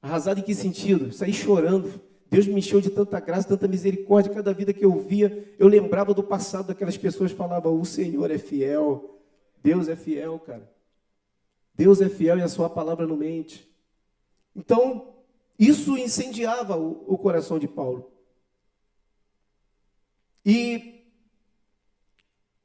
[0.00, 1.12] Arrasado em que sentido?
[1.12, 4.32] Saí chorando Deus me encheu de tanta graça, tanta misericórdia.
[4.32, 8.38] Cada vida que eu via, eu lembrava do passado daquelas pessoas falavam: O Senhor é
[8.38, 9.18] fiel.
[9.62, 10.70] Deus é fiel, cara.
[11.74, 13.68] Deus é fiel e a sua palavra não mente.
[14.54, 15.14] Então,
[15.58, 18.10] isso incendiava o, o coração de Paulo.
[20.44, 20.97] E,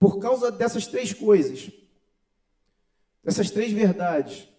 [0.03, 1.71] por causa dessas três coisas,
[3.23, 4.49] dessas três verdades,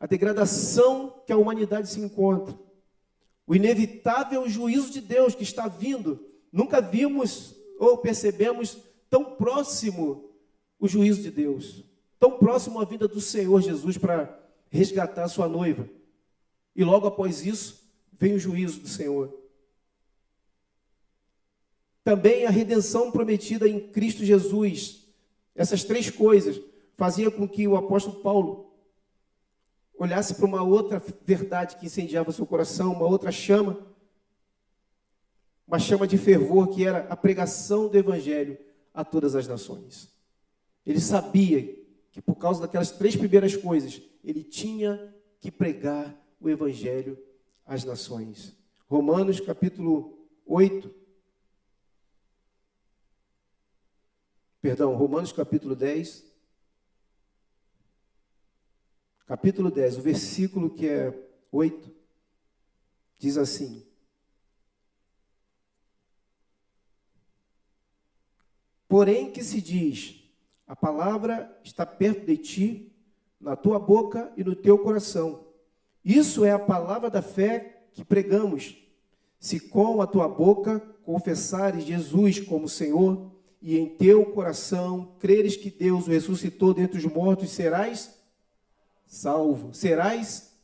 [0.00, 2.58] a degradação que a humanidade se encontra,
[3.46, 6.26] o inevitável juízo de Deus que está vindo.
[6.50, 8.78] Nunca vimos ou percebemos
[9.10, 10.30] tão próximo
[10.80, 11.84] o juízo de Deus,
[12.18, 14.34] tão próximo a vida do Senhor Jesus para
[14.70, 15.86] resgatar a sua noiva.
[16.74, 19.45] E logo após isso, vem o juízo do Senhor.
[22.06, 25.08] Também a redenção prometida em Cristo Jesus.
[25.56, 26.62] Essas três coisas
[26.96, 28.72] faziam com que o apóstolo Paulo
[29.98, 33.84] olhasse para uma outra verdade que incendiava seu coração, uma outra chama,
[35.66, 38.56] uma chama de fervor que era a pregação do Evangelho
[38.94, 40.08] a todas as nações.
[40.86, 41.76] Ele sabia
[42.12, 47.18] que por causa daquelas três primeiras coisas, ele tinha que pregar o Evangelho
[47.66, 48.56] às nações.
[48.88, 50.16] Romanos capítulo
[50.46, 51.05] 8.
[54.66, 56.24] Perdão, Romanos capítulo 10,
[59.24, 61.16] capítulo 10, o versículo que é
[61.52, 61.88] 8,
[63.16, 63.86] diz assim:
[68.88, 70.20] Porém que se diz,
[70.66, 72.92] A palavra está perto de ti,
[73.40, 75.46] na tua boca e no teu coração.
[76.04, 78.76] Isso é a palavra da fé que pregamos.
[79.38, 83.35] Se com a tua boca confessares Jesus como Senhor
[83.66, 88.16] e em teu coração creres que Deus o ressuscitou dentre os mortos, serás
[89.04, 89.74] salvo.
[89.74, 90.56] Serás.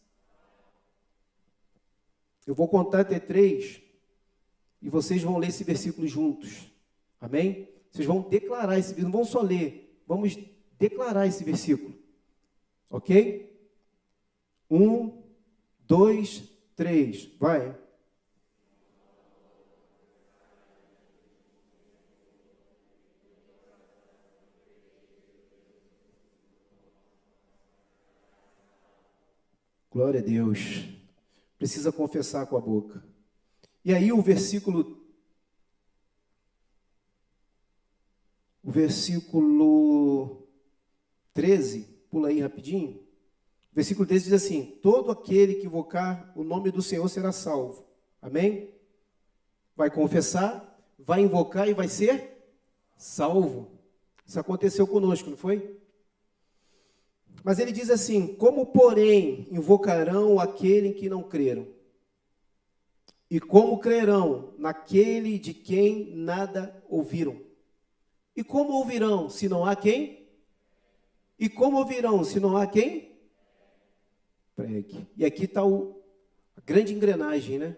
[2.47, 3.83] Eu vou contar até três
[4.81, 6.73] e vocês vão ler esse versículo juntos.
[7.21, 7.69] Amém?
[7.91, 10.39] Vocês vão declarar esse versículo, não vão só ler, vamos
[10.79, 11.93] declarar esse versículo.
[12.89, 13.53] Ok?
[14.71, 15.25] Um,
[15.89, 16.45] dois,
[16.77, 17.29] três.
[17.37, 17.77] Vai.
[29.93, 30.89] Glória a Deus.
[31.59, 33.05] Precisa confessar com a boca.
[33.85, 34.99] E aí o versículo
[38.63, 40.49] o versículo
[41.35, 43.03] 13, pula aí rapidinho.
[43.71, 47.85] O versículo 13 diz assim: Todo aquele que invocar o nome do Senhor será salvo.
[48.23, 48.73] Amém?
[49.77, 52.51] Vai confessar, vai invocar e vai ser
[52.97, 53.71] salvo.
[54.25, 55.82] Isso aconteceu conosco, não foi?
[57.45, 61.67] Mas ele diz assim: Como, porém, invocarão aquele em que não creram?
[63.33, 67.41] E como crerão naquele de quem nada ouviram?
[68.37, 70.29] E como ouvirão se não há quem?
[71.39, 73.17] E como ouvirão se não há quem?
[74.55, 75.07] Pregue.
[75.17, 77.77] E aqui está a grande engrenagem, né?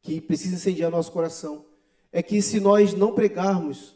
[0.00, 1.66] Que precisa incendiar nosso coração.
[2.10, 3.94] É que se nós não pregarmos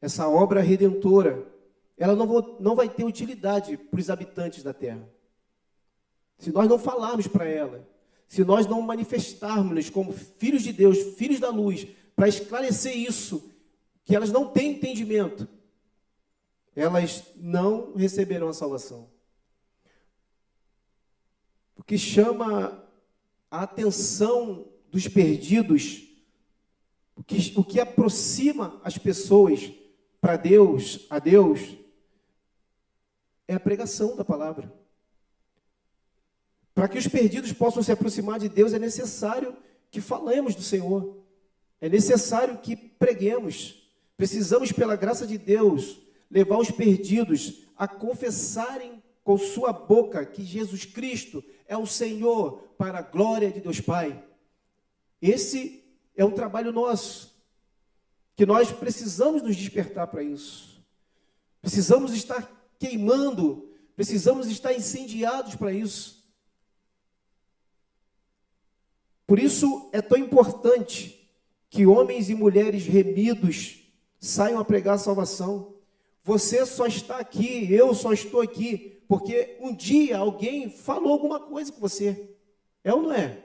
[0.00, 1.46] essa obra redentora,
[1.96, 5.08] ela não, vou, não vai ter utilidade para os habitantes da terra.
[6.38, 7.88] Se nós não falarmos para ela,
[8.26, 13.52] se nós não manifestarmos como filhos de Deus, filhos da luz, para esclarecer isso,
[14.04, 15.48] que elas não têm entendimento,
[16.74, 19.08] elas não receberão a salvação.
[21.76, 22.82] O que chama
[23.50, 26.08] a atenção dos perdidos,
[27.14, 29.70] o que, o que aproxima as pessoas
[30.20, 31.76] para Deus, a Deus,
[33.46, 34.72] é a pregação da palavra.
[36.74, 39.56] Para que os perdidos possam se aproximar de Deus, é necessário
[39.90, 41.22] que falemos do Senhor.
[41.80, 43.90] É necessário que preguemos.
[44.16, 45.98] Precisamos, pela graça de Deus,
[46.30, 52.98] levar os perdidos a confessarem com sua boca que Jesus Cristo é o Senhor para
[52.98, 54.24] a glória de Deus Pai.
[55.20, 55.84] Esse
[56.16, 57.32] é um trabalho nosso,
[58.34, 60.82] que nós precisamos nos despertar para isso.
[61.60, 62.50] Precisamos estar
[62.82, 66.28] queimando, precisamos estar incendiados para isso.
[69.24, 71.30] Por isso é tão importante
[71.70, 73.84] que homens e mulheres remidos
[74.18, 75.76] saiam a pregar a salvação.
[76.24, 81.70] Você só está aqui, eu só estou aqui, porque um dia alguém falou alguma coisa
[81.72, 82.34] com você.
[82.82, 83.44] É ou não é?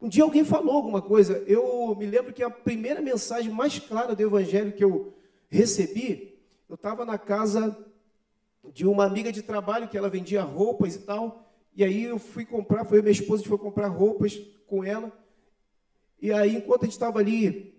[0.00, 1.44] Um dia alguém falou alguma coisa.
[1.46, 5.14] Eu me lembro que a primeira mensagem mais clara do Evangelho que eu
[5.50, 6.33] recebi
[6.68, 7.76] eu estava na casa
[8.72, 11.50] de uma amiga de trabalho que ela vendia roupas e tal.
[11.74, 15.12] E aí eu fui comprar, foi minha esposa que foi comprar roupas com ela.
[16.20, 17.74] E aí, enquanto a gente estava ali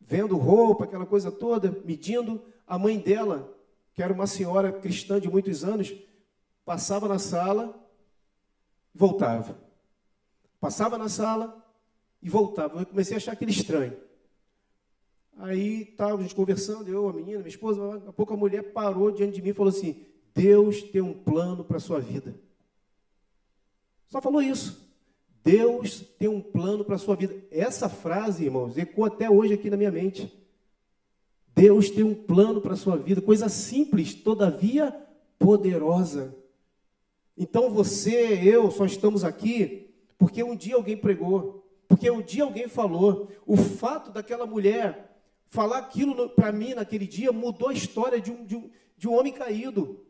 [0.00, 3.54] vendo roupa, aquela coisa toda, medindo, a mãe dela,
[3.92, 5.94] que era uma senhora cristã de muitos anos,
[6.64, 7.78] passava na sala
[8.98, 9.56] voltava.
[10.60, 11.64] Passava na sala
[12.20, 12.80] e voltava.
[12.80, 13.96] Eu comecei a achar aquele estranho.
[15.38, 18.72] Aí estávamos a gente conversando, eu, a menina, minha esposa, daqui a pouco a mulher
[18.72, 22.34] parou diante de mim e falou assim: Deus tem um plano para a sua vida.
[24.08, 24.88] Só falou isso.
[25.44, 27.36] Deus tem um plano para a sua vida.
[27.52, 30.32] Essa frase, irmãos, ecoa até hoje aqui na minha mente.
[31.54, 34.94] Deus tem um plano para a sua vida, coisa simples, todavia
[35.38, 36.34] poderosa.
[37.36, 42.66] Então você, eu, só estamos aqui porque um dia alguém pregou, porque um dia alguém
[42.66, 43.30] falou.
[43.46, 45.07] O fato daquela mulher
[45.48, 49.14] Falar aquilo para mim naquele dia mudou a história de um, de, um, de um
[49.14, 50.04] homem caído,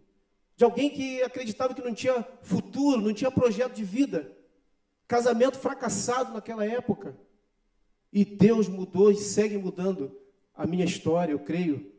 [0.57, 4.36] de alguém que acreditava que não tinha futuro, não tinha projeto de vida.
[5.07, 7.16] Casamento fracassado naquela época.
[8.12, 10.18] E Deus mudou e segue mudando
[10.55, 11.93] a minha história, eu creio.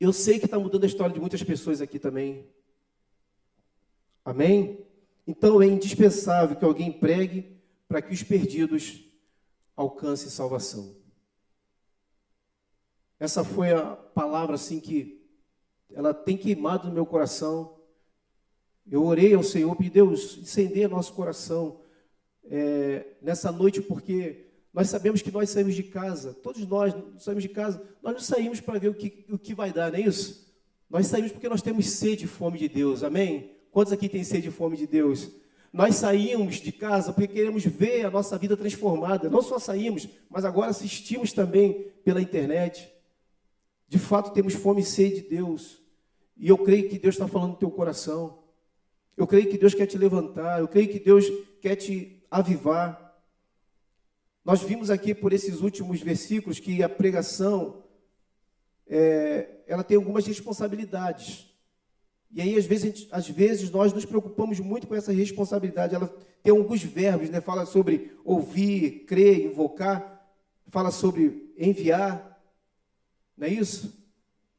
[0.00, 2.48] Eu sei que está mudando a história de muitas pessoas aqui também.
[4.24, 4.86] Amém?
[5.26, 9.04] Então é indispensável que alguém pregue para que os perdidos
[9.76, 11.01] alcancem salvação.
[13.22, 15.24] Essa foi a palavra assim que
[15.94, 17.78] ela tem queimado no meu coração.
[18.90, 21.82] Eu orei ao Senhor, pedi Deus incendeia nosso coração
[22.50, 27.48] é, nessa noite, porque Nós sabemos que nós saímos de casa, todos nós saímos de
[27.48, 30.52] casa, nós não saímos para ver o que, o que vai dar, não é isso?
[30.90, 33.54] Nós saímos porque nós temos sede e fome de Deus, amém?
[33.70, 35.30] Quantos aqui têm sede e fome de Deus?
[35.72, 39.30] Nós saímos de casa porque queremos ver a nossa vida transformada.
[39.30, 42.91] Não só saímos, mas agora assistimos também pela internet.
[43.92, 45.78] De fato, temos fome e sede de Deus.
[46.34, 48.38] E eu creio que Deus está falando no teu coração.
[49.18, 50.60] Eu creio que Deus quer te levantar.
[50.60, 51.26] Eu creio que Deus
[51.60, 53.14] quer te avivar.
[54.42, 57.82] Nós vimos aqui por esses últimos versículos que a pregação
[58.86, 61.54] é, ela tem algumas responsabilidades.
[62.30, 65.94] E aí, às vezes, gente, às vezes, nós nos preocupamos muito com essa responsabilidade.
[65.94, 66.10] Ela
[66.42, 67.42] tem alguns verbos, né?
[67.42, 70.26] Fala sobre ouvir, crer, invocar.
[70.68, 72.31] Fala sobre enviar.
[73.36, 74.06] Não é isso?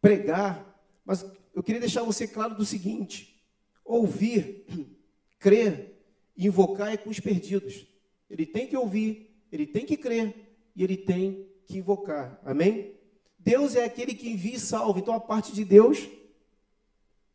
[0.01, 0.65] Pregar.
[1.05, 3.41] Mas eu queria deixar você claro do seguinte:
[3.83, 4.65] ouvir,
[5.39, 5.93] crer
[6.35, 7.85] e invocar é com os perdidos.
[8.29, 10.33] Ele tem que ouvir, ele tem que crer
[10.75, 12.39] e ele tem que invocar.
[12.43, 12.95] Amém?
[13.37, 14.99] Deus é aquele que envia e salva.
[14.99, 16.07] Então a parte de Deus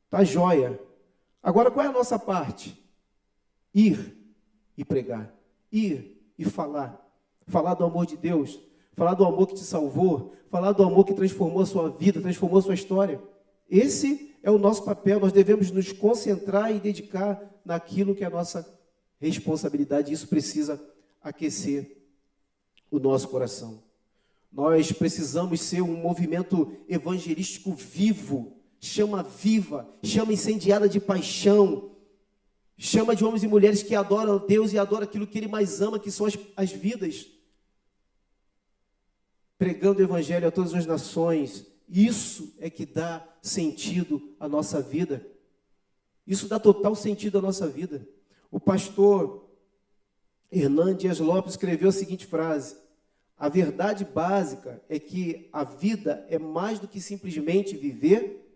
[0.04, 0.80] está jóia.
[1.42, 2.82] Agora qual é a nossa parte?
[3.74, 4.16] Ir
[4.76, 5.32] e pregar.
[5.70, 7.04] Ir e falar.
[7.46, 8.58] Falar do amor de Deus.
[8.98, 10.34] Falar do amor que te salvou.
[10.50, 13.22] Falar do amor que transformou a sua vida, transformou a sua história.
[13.70, 15.20] Esse é o nosso papel.
[15.20, 18.68] Nós devemos nos concentrar e dedicar naquilo que é a nossa
[19.20, 20.12] responsabilidade.
[20.12, 20.82] Isso precisa
[21.22, 21.96] aquecer
[22.90, 23.84] o nosso coração.
[24.50, 31.92] Nós precisamos ser um movimento evangelístico vivo, chama viva, chama incendiada de paixão,
[32.76, 36.00] chama de homens e mulheres que adoram Deus e adoram aquilo que Ele mais ama,
[36.00, 37.37] que são as, as vidas.
[39.58, 45.26] Pregando o Evangelho a todas as nações, isso é que dá sentido à nossa vida.
[46.24, 48.06] Isso dá total sentido à nossa vida.
[48.50, 49.48] O pastor
[50.50, 52.76] Hernan Dias Lopes escreveu a seguinte frase:
[53.36, 58.46] A verdade básica é que a vida é mais do que simplesmente viver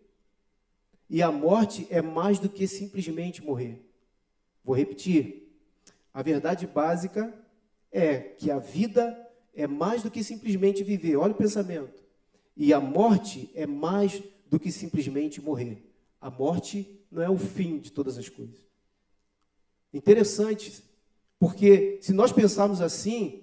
[1.10, 3.84] e a morte é mais do que simplesmente morrer.
[4.64, 5.42] Vou repetir.
[6.14, 7.34] A verdade básica
[7.90, 9.21] é que a vida
[9.54, 11.16] é mais do que simplesmente viver.
[11.16, 12.02] Olha o pensamento.
[12.56, 15.82] E a morte é mais do que simplesmente morrer.
[16.20, 18.56] A morte não é o fim de todas as coisas.
[19.92, 20.82] Interessante
[21.38, 23.42] porque se nós pensarmos assim,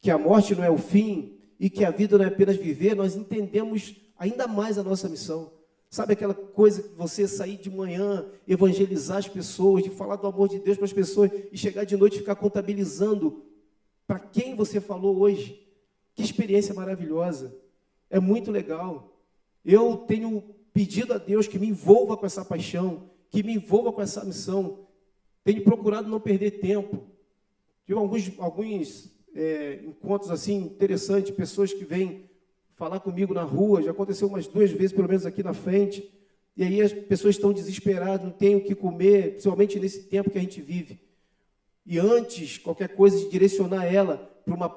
[0.00, 2.94] que a morte não é o fim e que a vida não é apenas viver,
[2.94, 5.50] nós entendemos ainda mais a nossa missão.
[5.90, 10.48] Sabe aquela coisa que você sair de manhã, evangelizar as pessoas, de falar do amor
[10.48, 13.42] de Deus para as pessoas e chegar de noite e ficar contabilizando
[14.08, 15.62] para quem você falou hoje?
[16.14, 17.54] Que experiência maravilhosa.
[18.08, 19.22] É muito legal.
[19.62, 20.42] Eu tenho
[20.72, 24.86] pedido a Deus que me envolva com essa paixão, que me envolva com essa missão,
[25.44, 27.06] tenho procurado não perder tempo.
[27.84, 32.30] Tive alguns, alguns é, encontros assim interessantes, pessoas que vêm
[32.76, 36.10] falar comigo na rua, já aconteceu umas duas vezes, pelo menos aqui na frente.
[36.56, 40.38] E aí as pessoas estão desesperadas, não têm o que comer, principalmente nesse tempo que
[40.38, 41.07] a gente vive.
[41.90, 44.68] E antes, qualquer coisa, de direcionar ela para uma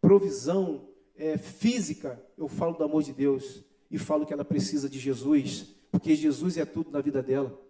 [0.00, 3.60] provisão é, física, eu falo do amor de Deus
[3.90, 7.60] e falo que ela precisa de Jesus, porque Jesus é tudo na vida dela.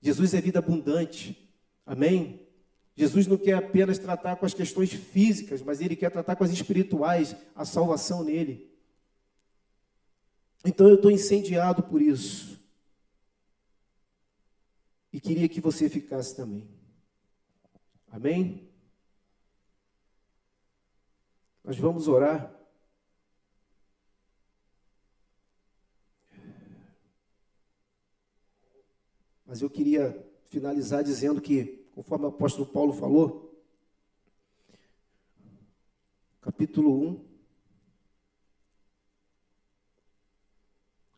[0.00, 1.50] Jesus é vida abundante.
[1.84, 2.48] Amém?
[2.96, 6.50] Jesus não quer apenas tratar com as questões físicas, mas ele quer tratar com as
[6.50, 8.74] espirituais, a salvação nele.
[10.64, 12.58] Então eu estou incendiado por isso.
[15.12, 16.75] E queria que você ficasse também.
[18.10, 18.70] Amém?
[21.62, 22.54] Nós vamos orar.
[29.44, 33.64] Mas eu queria finalizar dizendo que, conforme o apóstolo Paulo falou,
[36.40, 37.26] capítulo 1,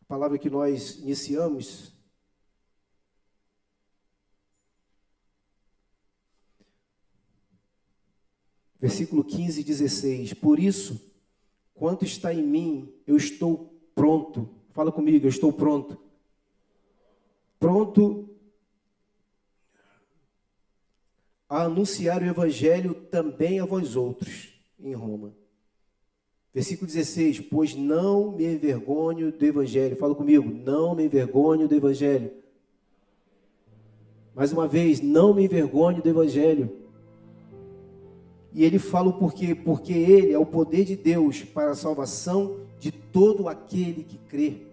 [0.01, 1.98] a palavra que nós iniciamos,
[8.79, 11.11] versículo 15 e 16: Por isso,
[11.73, 14.49] quanto está em mim, eu estou pronto.
[14.71, 15.97] Fala comigo, eu estou pronto.
[17.59, 18.29] Pronto
[21.49, 25.33] a anunciar o evangelho também a vós outros em Roma.
[26.53, 29.95] Versículo 16: Pois não me envergonho do evangelho.
[29.95, 32.31] Fala comigo, não me envergonho do evangelho.
[34.33, 36.78] Mais uma vez, não me envergonho do evangelho.
[38.53, 39.53] E ele fala o porquê?
[39.53, 44.63] Porque ele é o poder de Deus para a salvação de todo aquele que crê.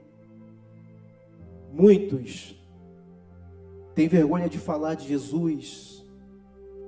[1.72, 2.54] Muitos
[3.94, 5.96] têm vergonha de falar de Jesus,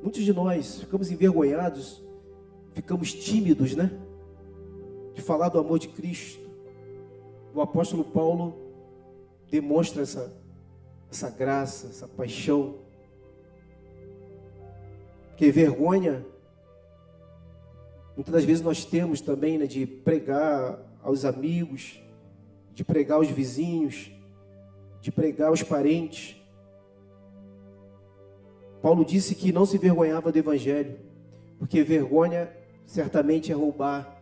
[0.03, 2.03] Muitos de nós ficamos envergonhados,
[2.73, 3.91] ficamos tímidos, né?
[5.15, 6.49] De falar do amor de Cristo.
[7.53, 8.57] O apóstolo Paulo
[9.51, 10.33] demonstra essa,
[11.11, 12.77] essa graça, essa paixão.
[15.37, 16.25] Que vergonha,
[18.19, 22.03] muitas das vezes nós temos também, né, de pregar aos amigos,
[22.75, 24.11] de pregar aos vizinhos,
[25.01, 26.37] de pregar aos parentes.
[28.83, 30.99] Paulo disse que não se vergonhava do Evangelho,
[31.61, 32.51] porque vergonha
[32.85, 34.21] certamente é roubar,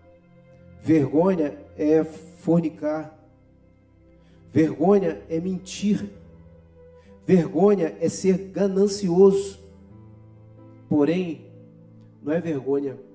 [0.82, 3.18] vergonha é fornicar,
[4.52, 6.04] vergonha é mentir,
[7.24, 9.58] vergonha é ser ganancioso.
[10.86, 11.46] Porém,
[12.22, 13.05] não é vergonha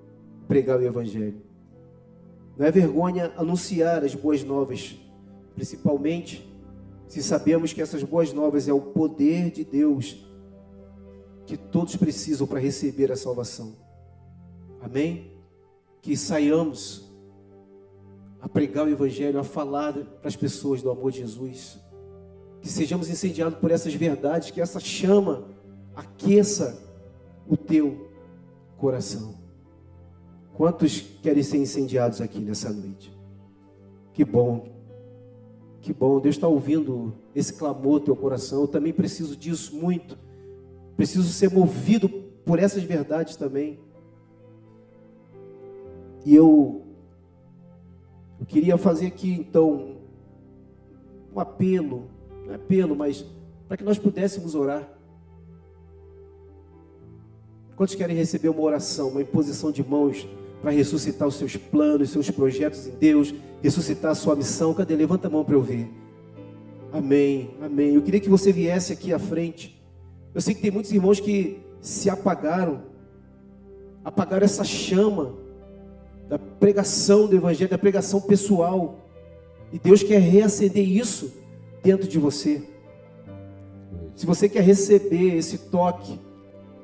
[0.52, 1.42] pregar o Evangelho,
[2.58, 5.00] não é vergonha anunciar as boas novas,
[5.56, 6.46] principalmente
[7.08, 10.28] se sabemos que essas boas novas é o poder de Deus
[11.46, 13.78] que todos precisam para receber a salvação.
[14.82, 15.32] Amém?
[16.02, 17.10] Que saiamos
[18.42, 21.80] a pregar o Evangelho, a falar para as pessoas do amor de Jesus.
[22.60, 25.48] Que sejamos incendiados por essas verdades, que essa chama
[25.96, 26.78] aqueça
[27.48, 28.12] o teu
[28.76, 29.41] coração.
[30.54, 33.12] Quantos querem ser incendiados aqui nessa noite?
[34.14, 34.68] Que bom,
[35.82, 36.20] que bom.
[36.20, 38.62] Deus está ouvindo esse clamor do teu coração.
[38.62, 40.18] Eu também preciso disso muito.
[40.96, 42.10] Preciso ser movido
[42.46, 43.80] por essas verdades também.
[46.26, 46.86] E eu,
[48.40, 49.98] eu queria fazer aqui então
[51.34, 52.10] um apelo,
[52.46, 53.26] não é apelo, mas
[53.68, 54.88] para que nós pudéssemos orar.
[57.76, 60.28] Quantos querem receber uma oração, uma imposição de mãos
[60.62, 64.74] para ressuscitar os seus planos, os seus projetos em Deus, ressuscitar a sua missão?
[64.74, 64.96] Cadê?
[64.96, 65.90] Levanta a mão para eu ver.
[66.94, 67.96] Amém, amém.
[67.96, 69.82] Eu queria que você viesse aqui à frente.
[70.34, 72.84] Eu sei que tem muitos irmãos que se apagaram,
[74.04, 75.36] apagaram essa chama
[76.30, 79.00] da pregação do Evangelho, da pregação pessoal.
[79.74, 81.34] E Deus quer reacender isso
[81.82, 82.62] dentro de você.
[84.16, 86.20] Se você quer receber esse toque,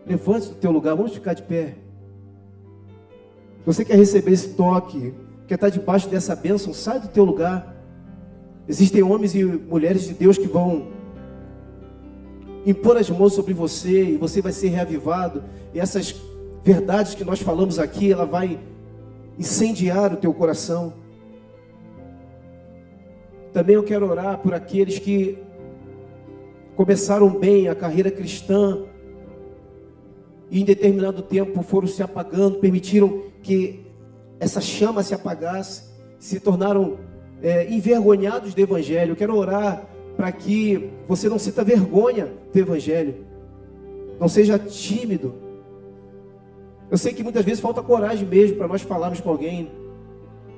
[0.06, 1.76] levante do teu lugar, vamos ficar de pé.
[3.68, 5.14] Você quer receber esse toque,
[5.46, 7.76] quer estar debaixo dessa bênção, sai do teu lugar.
[8.66, 10.88] Existem homens e mulheres de Deus que vão
[12.66, 15.44] impor as mãos sobre você e você vai ser reavivado.
[15.74, 16.16] E essas
[16.64, 18.58] verdades que nós falamos aqui, ela vai
[19.38, 20.94] incendiar o teu coração.
[23.52, 25.40] Também eu quero orar por aqueles que
[26.74, 28.86] começaram bem a carreira cristã
[30.50, 33.86] e em determinado tempo foram se apagando, permitiram que
[34.40, 35.84] essa chama se apagasse,
[36.20, 36.98] se tornaram
[37.42, 39.12] é, envergonhados do Evangelho.
[39.12, 39.84] Eu quero orar
[40.16, 43.16] para que você não sinta vergonha do Evangelho,
[44.20, 45.36] não seja tímido.
[46.90, 49.70] Eu sei que muitas vezes falta coragem mesmo para nós falarmos com alguém,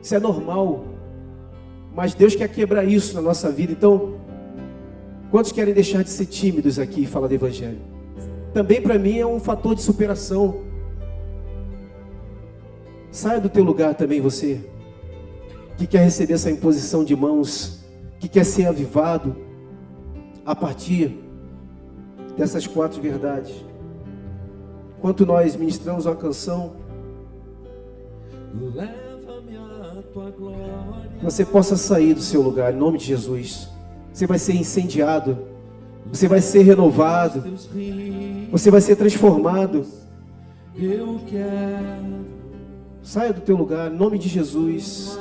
[0.02, 0.86] isso é normal,
[1.94, 3.74] mas Deus quer quebrar isso na nossa vida.
[3.74, 4.14] Então,
[5.32, 7.80] quantos querem deixar de ser tímidos aqui e falar do Evangelho?
[8.54, 10.69] Também para mim é um fator de superação.
[13.12, 14.70] Saia do teu lugar também, você
[15.78, 17.80] que quer receber essa imposição de mãos,
[18.20, 19.34] que quer ser avivado
[20.46, 21.18] a partir
[22.38, 23.66] dessas quatro verdades.
[24.98, 26.74] Enquanto nós ministramos uma canção,
[31.18, 33.70] que você possa sair do seu lugar, em nome de Jesus.
[34.12, 35.38] Você vai ser incendiado,
[36.12, 37.42] você vai ser renovado,
[38.52, 39.86] você vai ser transformado.
[43.04, 45.20] Saia do teu lugar, em nome de Jesus.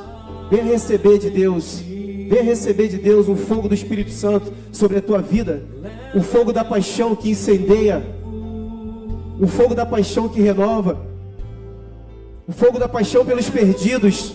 [0.50, 1.82] Venha receber de Deus
[2.28, 5.62] Venha receber de Deus o fogo do Espírito Santo sobre a tua vida,
[6.14, 8.04] o fogo da paixão que incendeia,
[9.40, 11.00] o fogo da paixão que renova,
[12.46, 14.34] o fogo da paixão pelos perdidos.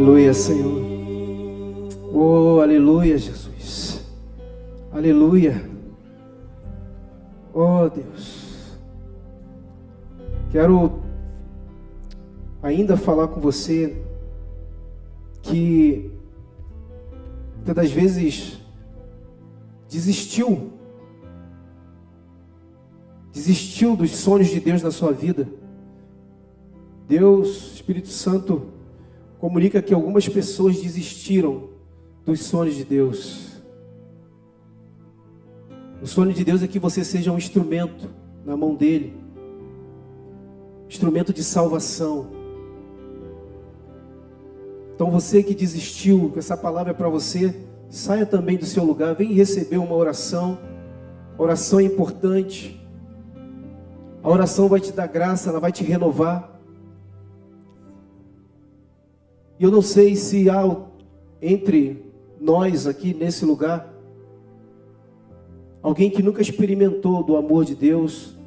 [0.00, 0.80] Aleluia, Senhor.
[2.10, 4.02] Oh, aleluia, Jesus.
[4.90, 5.62] Aleluia.
[7.52, 8.78] Oh, Deus.
[10.50, 11.02] Quero
[12.62, 14.02] ainda falar com você
[15.42, 16.10] que
[17.62, 18.58] das vezes
[19.86, 20.72] desistiu
[23.34, 25.46] desistiu dos sonhos de Deus na sua vida.
[27.06, 28.79] Deus, Espírito Santo,
[29.40, 31.70] comunica que algumas pessoas desistiram
[32.24, 33.60] dos sonhos de Deus.
[36.00, 38.08] O sonho de Deus é que você seja um instrumento
[38.44, 39.20] na mão dele
[40.90, 42.26] instrumento de salvação.
[44.92, 47.54] Então você que desistiu, essa palavra é para você,
[47.88, 50.58] saia também do seu lugar, vem receber uma oração.
[51.38, 52.84] oração é importante.
[54.20, 56.49] A oração vai te dar graça, ela vai te renovar.
[59.60, 60.74] E eu não sei se há
[61.42, 62.02] entre
[62.40, 63.92] nós aqui nesse lugar
[65.82, 68.38] alguém que nunca experimentou do amor de Deus,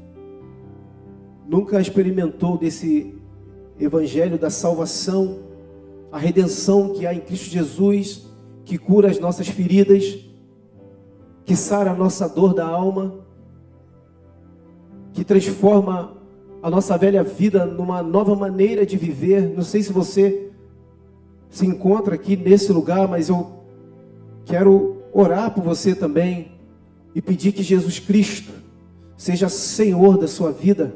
[1.48, 3.14] nunca experimentou desse
[3.80, 5.38] evangelho da salvação,
[6.12, 8.28] a redenção que há em Cristo Jesus,
[8.66, 10.18] que cura as nossas feridas,
[11.46, 13.20] que sara a nossa dor da alma,
[15.12, 16.18] que transforma
[16.60, 19.54] a nossa velha vida numa nova maneira de viver.
[19.56, 20.53] Não sei se você
[21.54, 23.60] se encontra aqui nesse lugar, mas eu
[24.44, 26.52] quero orar por você também
[27.14, 28.52] e pedir que Jesus Cristo
[29.16, 30.96] seja Senhor da sua vida,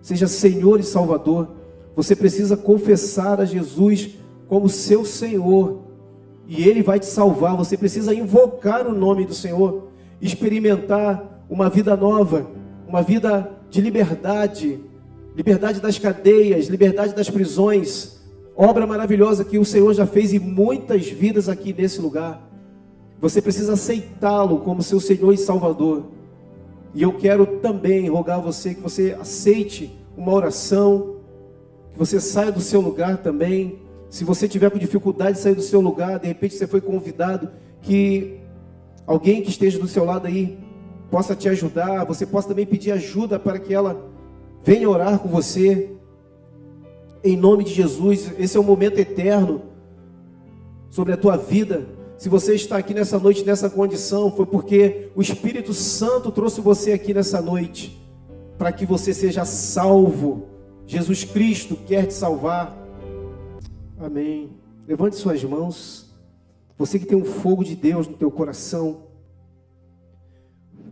[0.00, 1.56] seja Senhor e Salvador.
[1.96, 4.10] Você precisa confessar a Jesus
[4.46, 5.80] como seu Senhor
[6.46, 7.56] e Ele vai te salvar.
[7.56, 9.88] Você precisa invocar o nome do Senhor,
[10.22, 12.48] experimentar uma vida nova,
[12.86, 14.78] uma vida de liberdade,
[15.34, 18.19] liberdade das cadeias, liberdade das prisões
[18.56, 22.48] Obra maravilhosa que o Senhor já fez em muitas vidas aqui nesse lugar.
[23.20, 26.04] Você precisa aceitá-lo como seu Senhor e Salvador.
[26.94, 31.16] E eu quero também rogar a você que você aceite uma oração,
[31.92, 33.78] que você saia do seu lugar também.
[34.08, 37.50] Se você tiver com dificuldade de sair do seu lugar, de repente você foi convidado,
[37.80, 38.40] que
[39.06, 40.58] alguém que esteja do seu lado aí
[41.10, 42.04] possa te ajudar.
[42.04, 44.10] Você possa também pedir ajuda para que ela
[44.64, 45.90] venha orar com você
[47.22, 48.32] em nome de Jesus.
[48.38, 49.62] Esse é um momento eterno
[50.88, 51.86] sobre a tua vida.
[52.18, 56.92] Se você está aqui nessa noite, nessa condição, foi porque o Espírito Santo trouxe você
[56.92, 57.98] aqui nessa noite
[58.58, 60.48] para que você seja salvo.
[60.86, 62.76] Jesus Cristo quer te salvar.
[63.98, 64.50] Amém.
[64.86, 66.10] Levante suas mãos.
[66.76, 69.04] Você que tem um fogo de Deus no teu coração.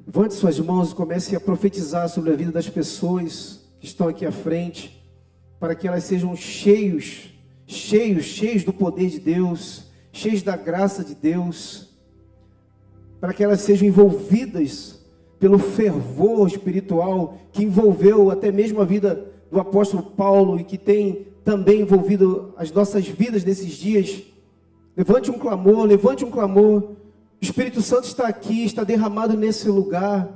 [0.07, 4.25] Levante suas mãos e comece a profetizar sobre a vida das pessoas que estão aqui
[4.25, 4.98] à frente
[5.59, 7.35] para que elas sejam cheios,
[7.67, 11.89] cheios, cheios do poder de Deus, cheios da graça de Deus,
[13.21, 14.99] para que elas sejam envolvidas
[15.39, 21.29] pelo fervor espiritual que envolveu até mesmo a vida do apóstolo Paulo e que tem
[21.45, 24.23] também envolvido as nossas vidas nesses dias.
[24.97, 26.83] Levante um clamor, levante um clamor.
[26.83, 26.97] O
[27.41, 30.29] Espírito Santo está aqui, está derramado nesse lugar.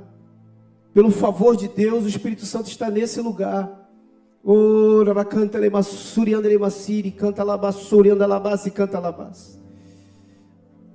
[0.93, 3.82] Pelo favor de Deus, o Espírito Santo está nesse lugar.
[4.45, 9.57] Ora, canta lemassuri, andere massiri, canta labassuri, anda labassi, canta labassi.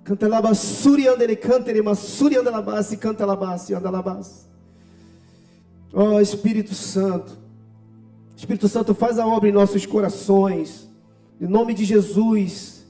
[0.05, 4.47] Canta labassuri, andere canta lemassuri, anda labassi, canta labassi, anda labassi.
[5.95, 7.39] Ó oh, Espírito Santo,
[8.37, 10.87] Espírito Santo faz a obra em nossos corações,
[11.41, 12.87] em nome de Jesus,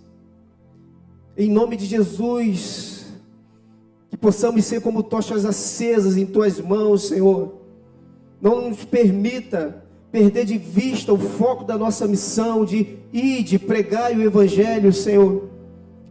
[1.37, 3.07] em nome de Jesus,
[4.11, 7.61] que possamos ser como tochas acesas em tuas mãos, Senhor.
[8.41, 14.13] Não nos permita perder de vista o foco da nossa missão de ir, de pregar
[14.13, 15.49] o Evangelho, Senhor,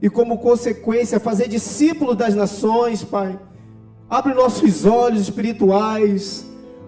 [0.02, 3.40] e como consequência fazer discípulo das nações, Pai.
[4.10, 6.46] Abre nossos olhos espirituais,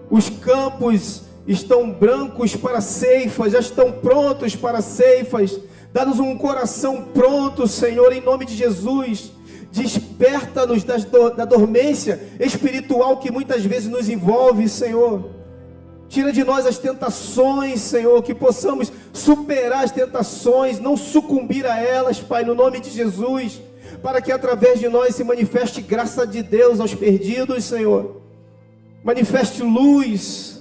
[0.08, 5.60] os campos estão brancos para ceifas, já estão prontos para ceifas.
[5.92, 9.32] Dá-nos um coração pronto, Senhor, em nome de Jesus
[9.72, 15.39] Desperta-nos da dormência espiritual que muitas vezes nos envolve, Senhor.
[16.10, 22.18] Tira de nós as tentações, Senhor, que possamos superar as tentações, não sucumbir a elas,
[22.18, 23.62] Pai, no nome de Jesus,
[24.02, 28.22] para que através de nós se manifeste graça de Deus aos perdidos, Senhor.
[29.04, 30.60] Manifeste luz,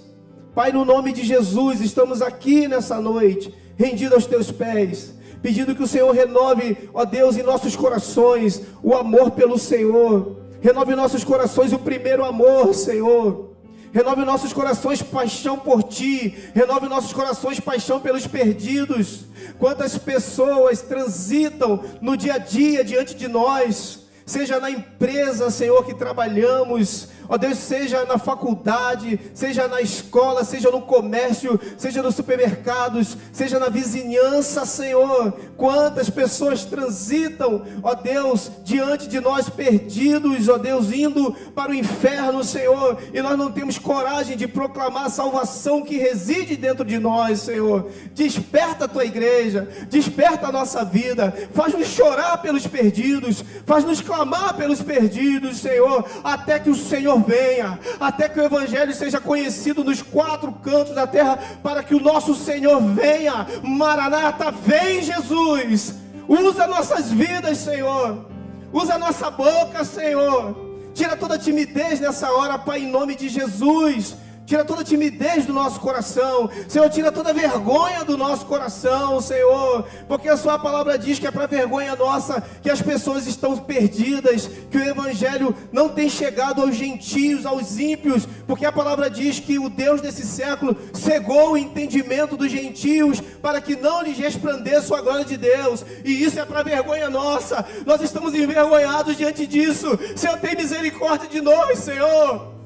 [0.54, 5.82] Pai, no nome de Jesus, estamos aqui nessa noite, rendidos aos teus pés, pedindo que
[5.82, 11.24] o Senhor renove, ó Deus, em nossos corações o amor pelo Senhor, renove em nossos
[11.24, 13.49] corações o primeiro amor, Senhor.
[13.92, 16.38] Renove nossos corações paixão por ti.
[16.54, 19.26] Renove nossos corações paixão pelos perdidos.
[19.58, 25.94] Quantas pessoas transitam no dia a dia diante de nós, seja na empresa, Senhor, que
[25.94, 33.18] trabalhamos, ó Deus, seja na faculdade, seja na escola, seja no comércio, seja nos supermercados,
[33.34, 35.34] seja na vizinhança, Senhor.
[35.58, 42.44] Quantas pessoas transitam, ó Deus, diante de nós perdidos, ó Deus, indo para o inferno,
[42.44, 47.40] Senhor, e nós não temos coragem de proclamar a salvação que reside dentro de nós,
[47.40, 47.90] Senhor.
[48.14, 54.19] Desperta a tua igreja, desperta a nossa vida, faz-nos chorar pelos perdidos, faz-nos clamar
[54.58, 60.02] pelos perdidos, Senhor, até que o Senhor venha, até que o Evangelho seja conhecido nos
[60.02, 63.48] quatro cantos da terra, para que o nosso Senhor venha.
[63.64, 65.96] Maranata, vem Jesus.
[66.28, 68.26] Usa nossas vidas, Senhor.
[68.72, 70.56] Usa nossa boca, Senhor.
[70.94, 74.16] Tira toda timidez nessa hora, Pai, em nome de Jesus.
[74.50, 76.50] Tira toda timidez do nosso coração.
[76.68, 79.86] Senhor, tira toda vergonha do nosso coração, Senhor.
[80.08, 84.50] Porque a sua palavra diz que é para vergonha nossa que as pessoas estão perdidas,
[84.72, 89.60] que o evangelho não tem chegado aos gentios, aos ímpios, porque a palavra diz que
[89.60, 95.02] o Deus desse século cegou o entendimento dos gentios para que não lhes resplandeça a
[95.02, 95.86] glória de Deus.
[96.04, 97.64] E isso é para vergonha nossa.
[97.86, 99.88] Nós estamos envergonhados diante disso.
[100.16, 102.59] Senhor, tem misericórdia de nós, Senhor.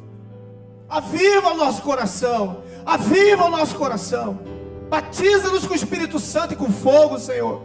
[0.93, 2.63] Aviva o nosso coração.
[2.85, 4.39] Aviva o nosso coração.
[4.91, 7.63] Batiza-nos com o Espírito Santo e com fogo, Senhor.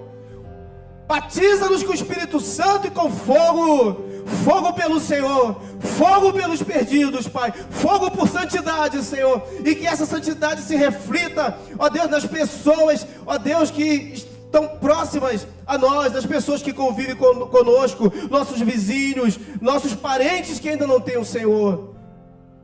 [1.06, 4.02] Batiza-nos com o Espírito Santo e com fogo.
[4.46, 5.60] Fogo pelo Senhor.
[5.98, 7.52] Fogo pelos perdidos, Pai.
[7.68, 9.42] Fogo por santidade, Senhor.
[9.62, 15.46] E que essa santidade se reflita, ó Deus, nas pessoas, ó Deus, que estão próximas
[15.66, 21.18] a nós, das pessoas que convivem conosco, nossos vizinhos, nossos parentes que ainda não têm
[21.18, 21.97] o Senhor.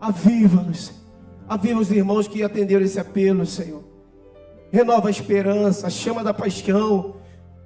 [0.05, 0.93] Aviva-nos.
[1.49, 3.83] Aviva os irmãos que atenderam esse apelo, Senhor.
[4.71, 7.17] Renova a esperança, a chama da paixão.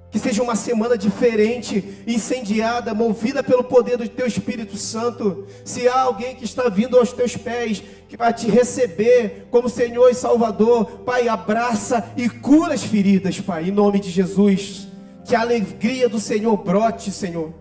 [0.09, 5.47] Que seja uma semana diferente, incendiada, movida pelo poder do Teu Espírito Santo.
[5.65, 10.09] Se há alguém que está vindo aos Teus pés, que vai te receber como Senhor
[10.09, 14.87] e Salvador, Pai, abraça e cura as feridas, Pai, em nome de Jesus.
[15.25, 17.58] Que a alegria do Senhor brote, Senhor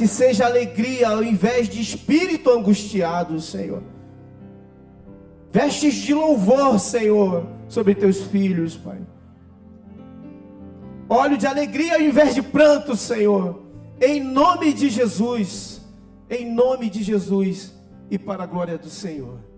[0.00, 3.82] que seja alegria ao invés de espírito angustiado, Senhor.
[5.52, 8.98] Vestes de louvor, Senhor, sobre teus filhos, Pai.
[11.06, 13.62] Óleo de alegria ao invés de pranto, Senhor.
[14.00, 15.82] Em nome de Jesus.
[16.30, 17.74] Em nome de Jesus
[18.10, 19.49] e para a glória do Senhor.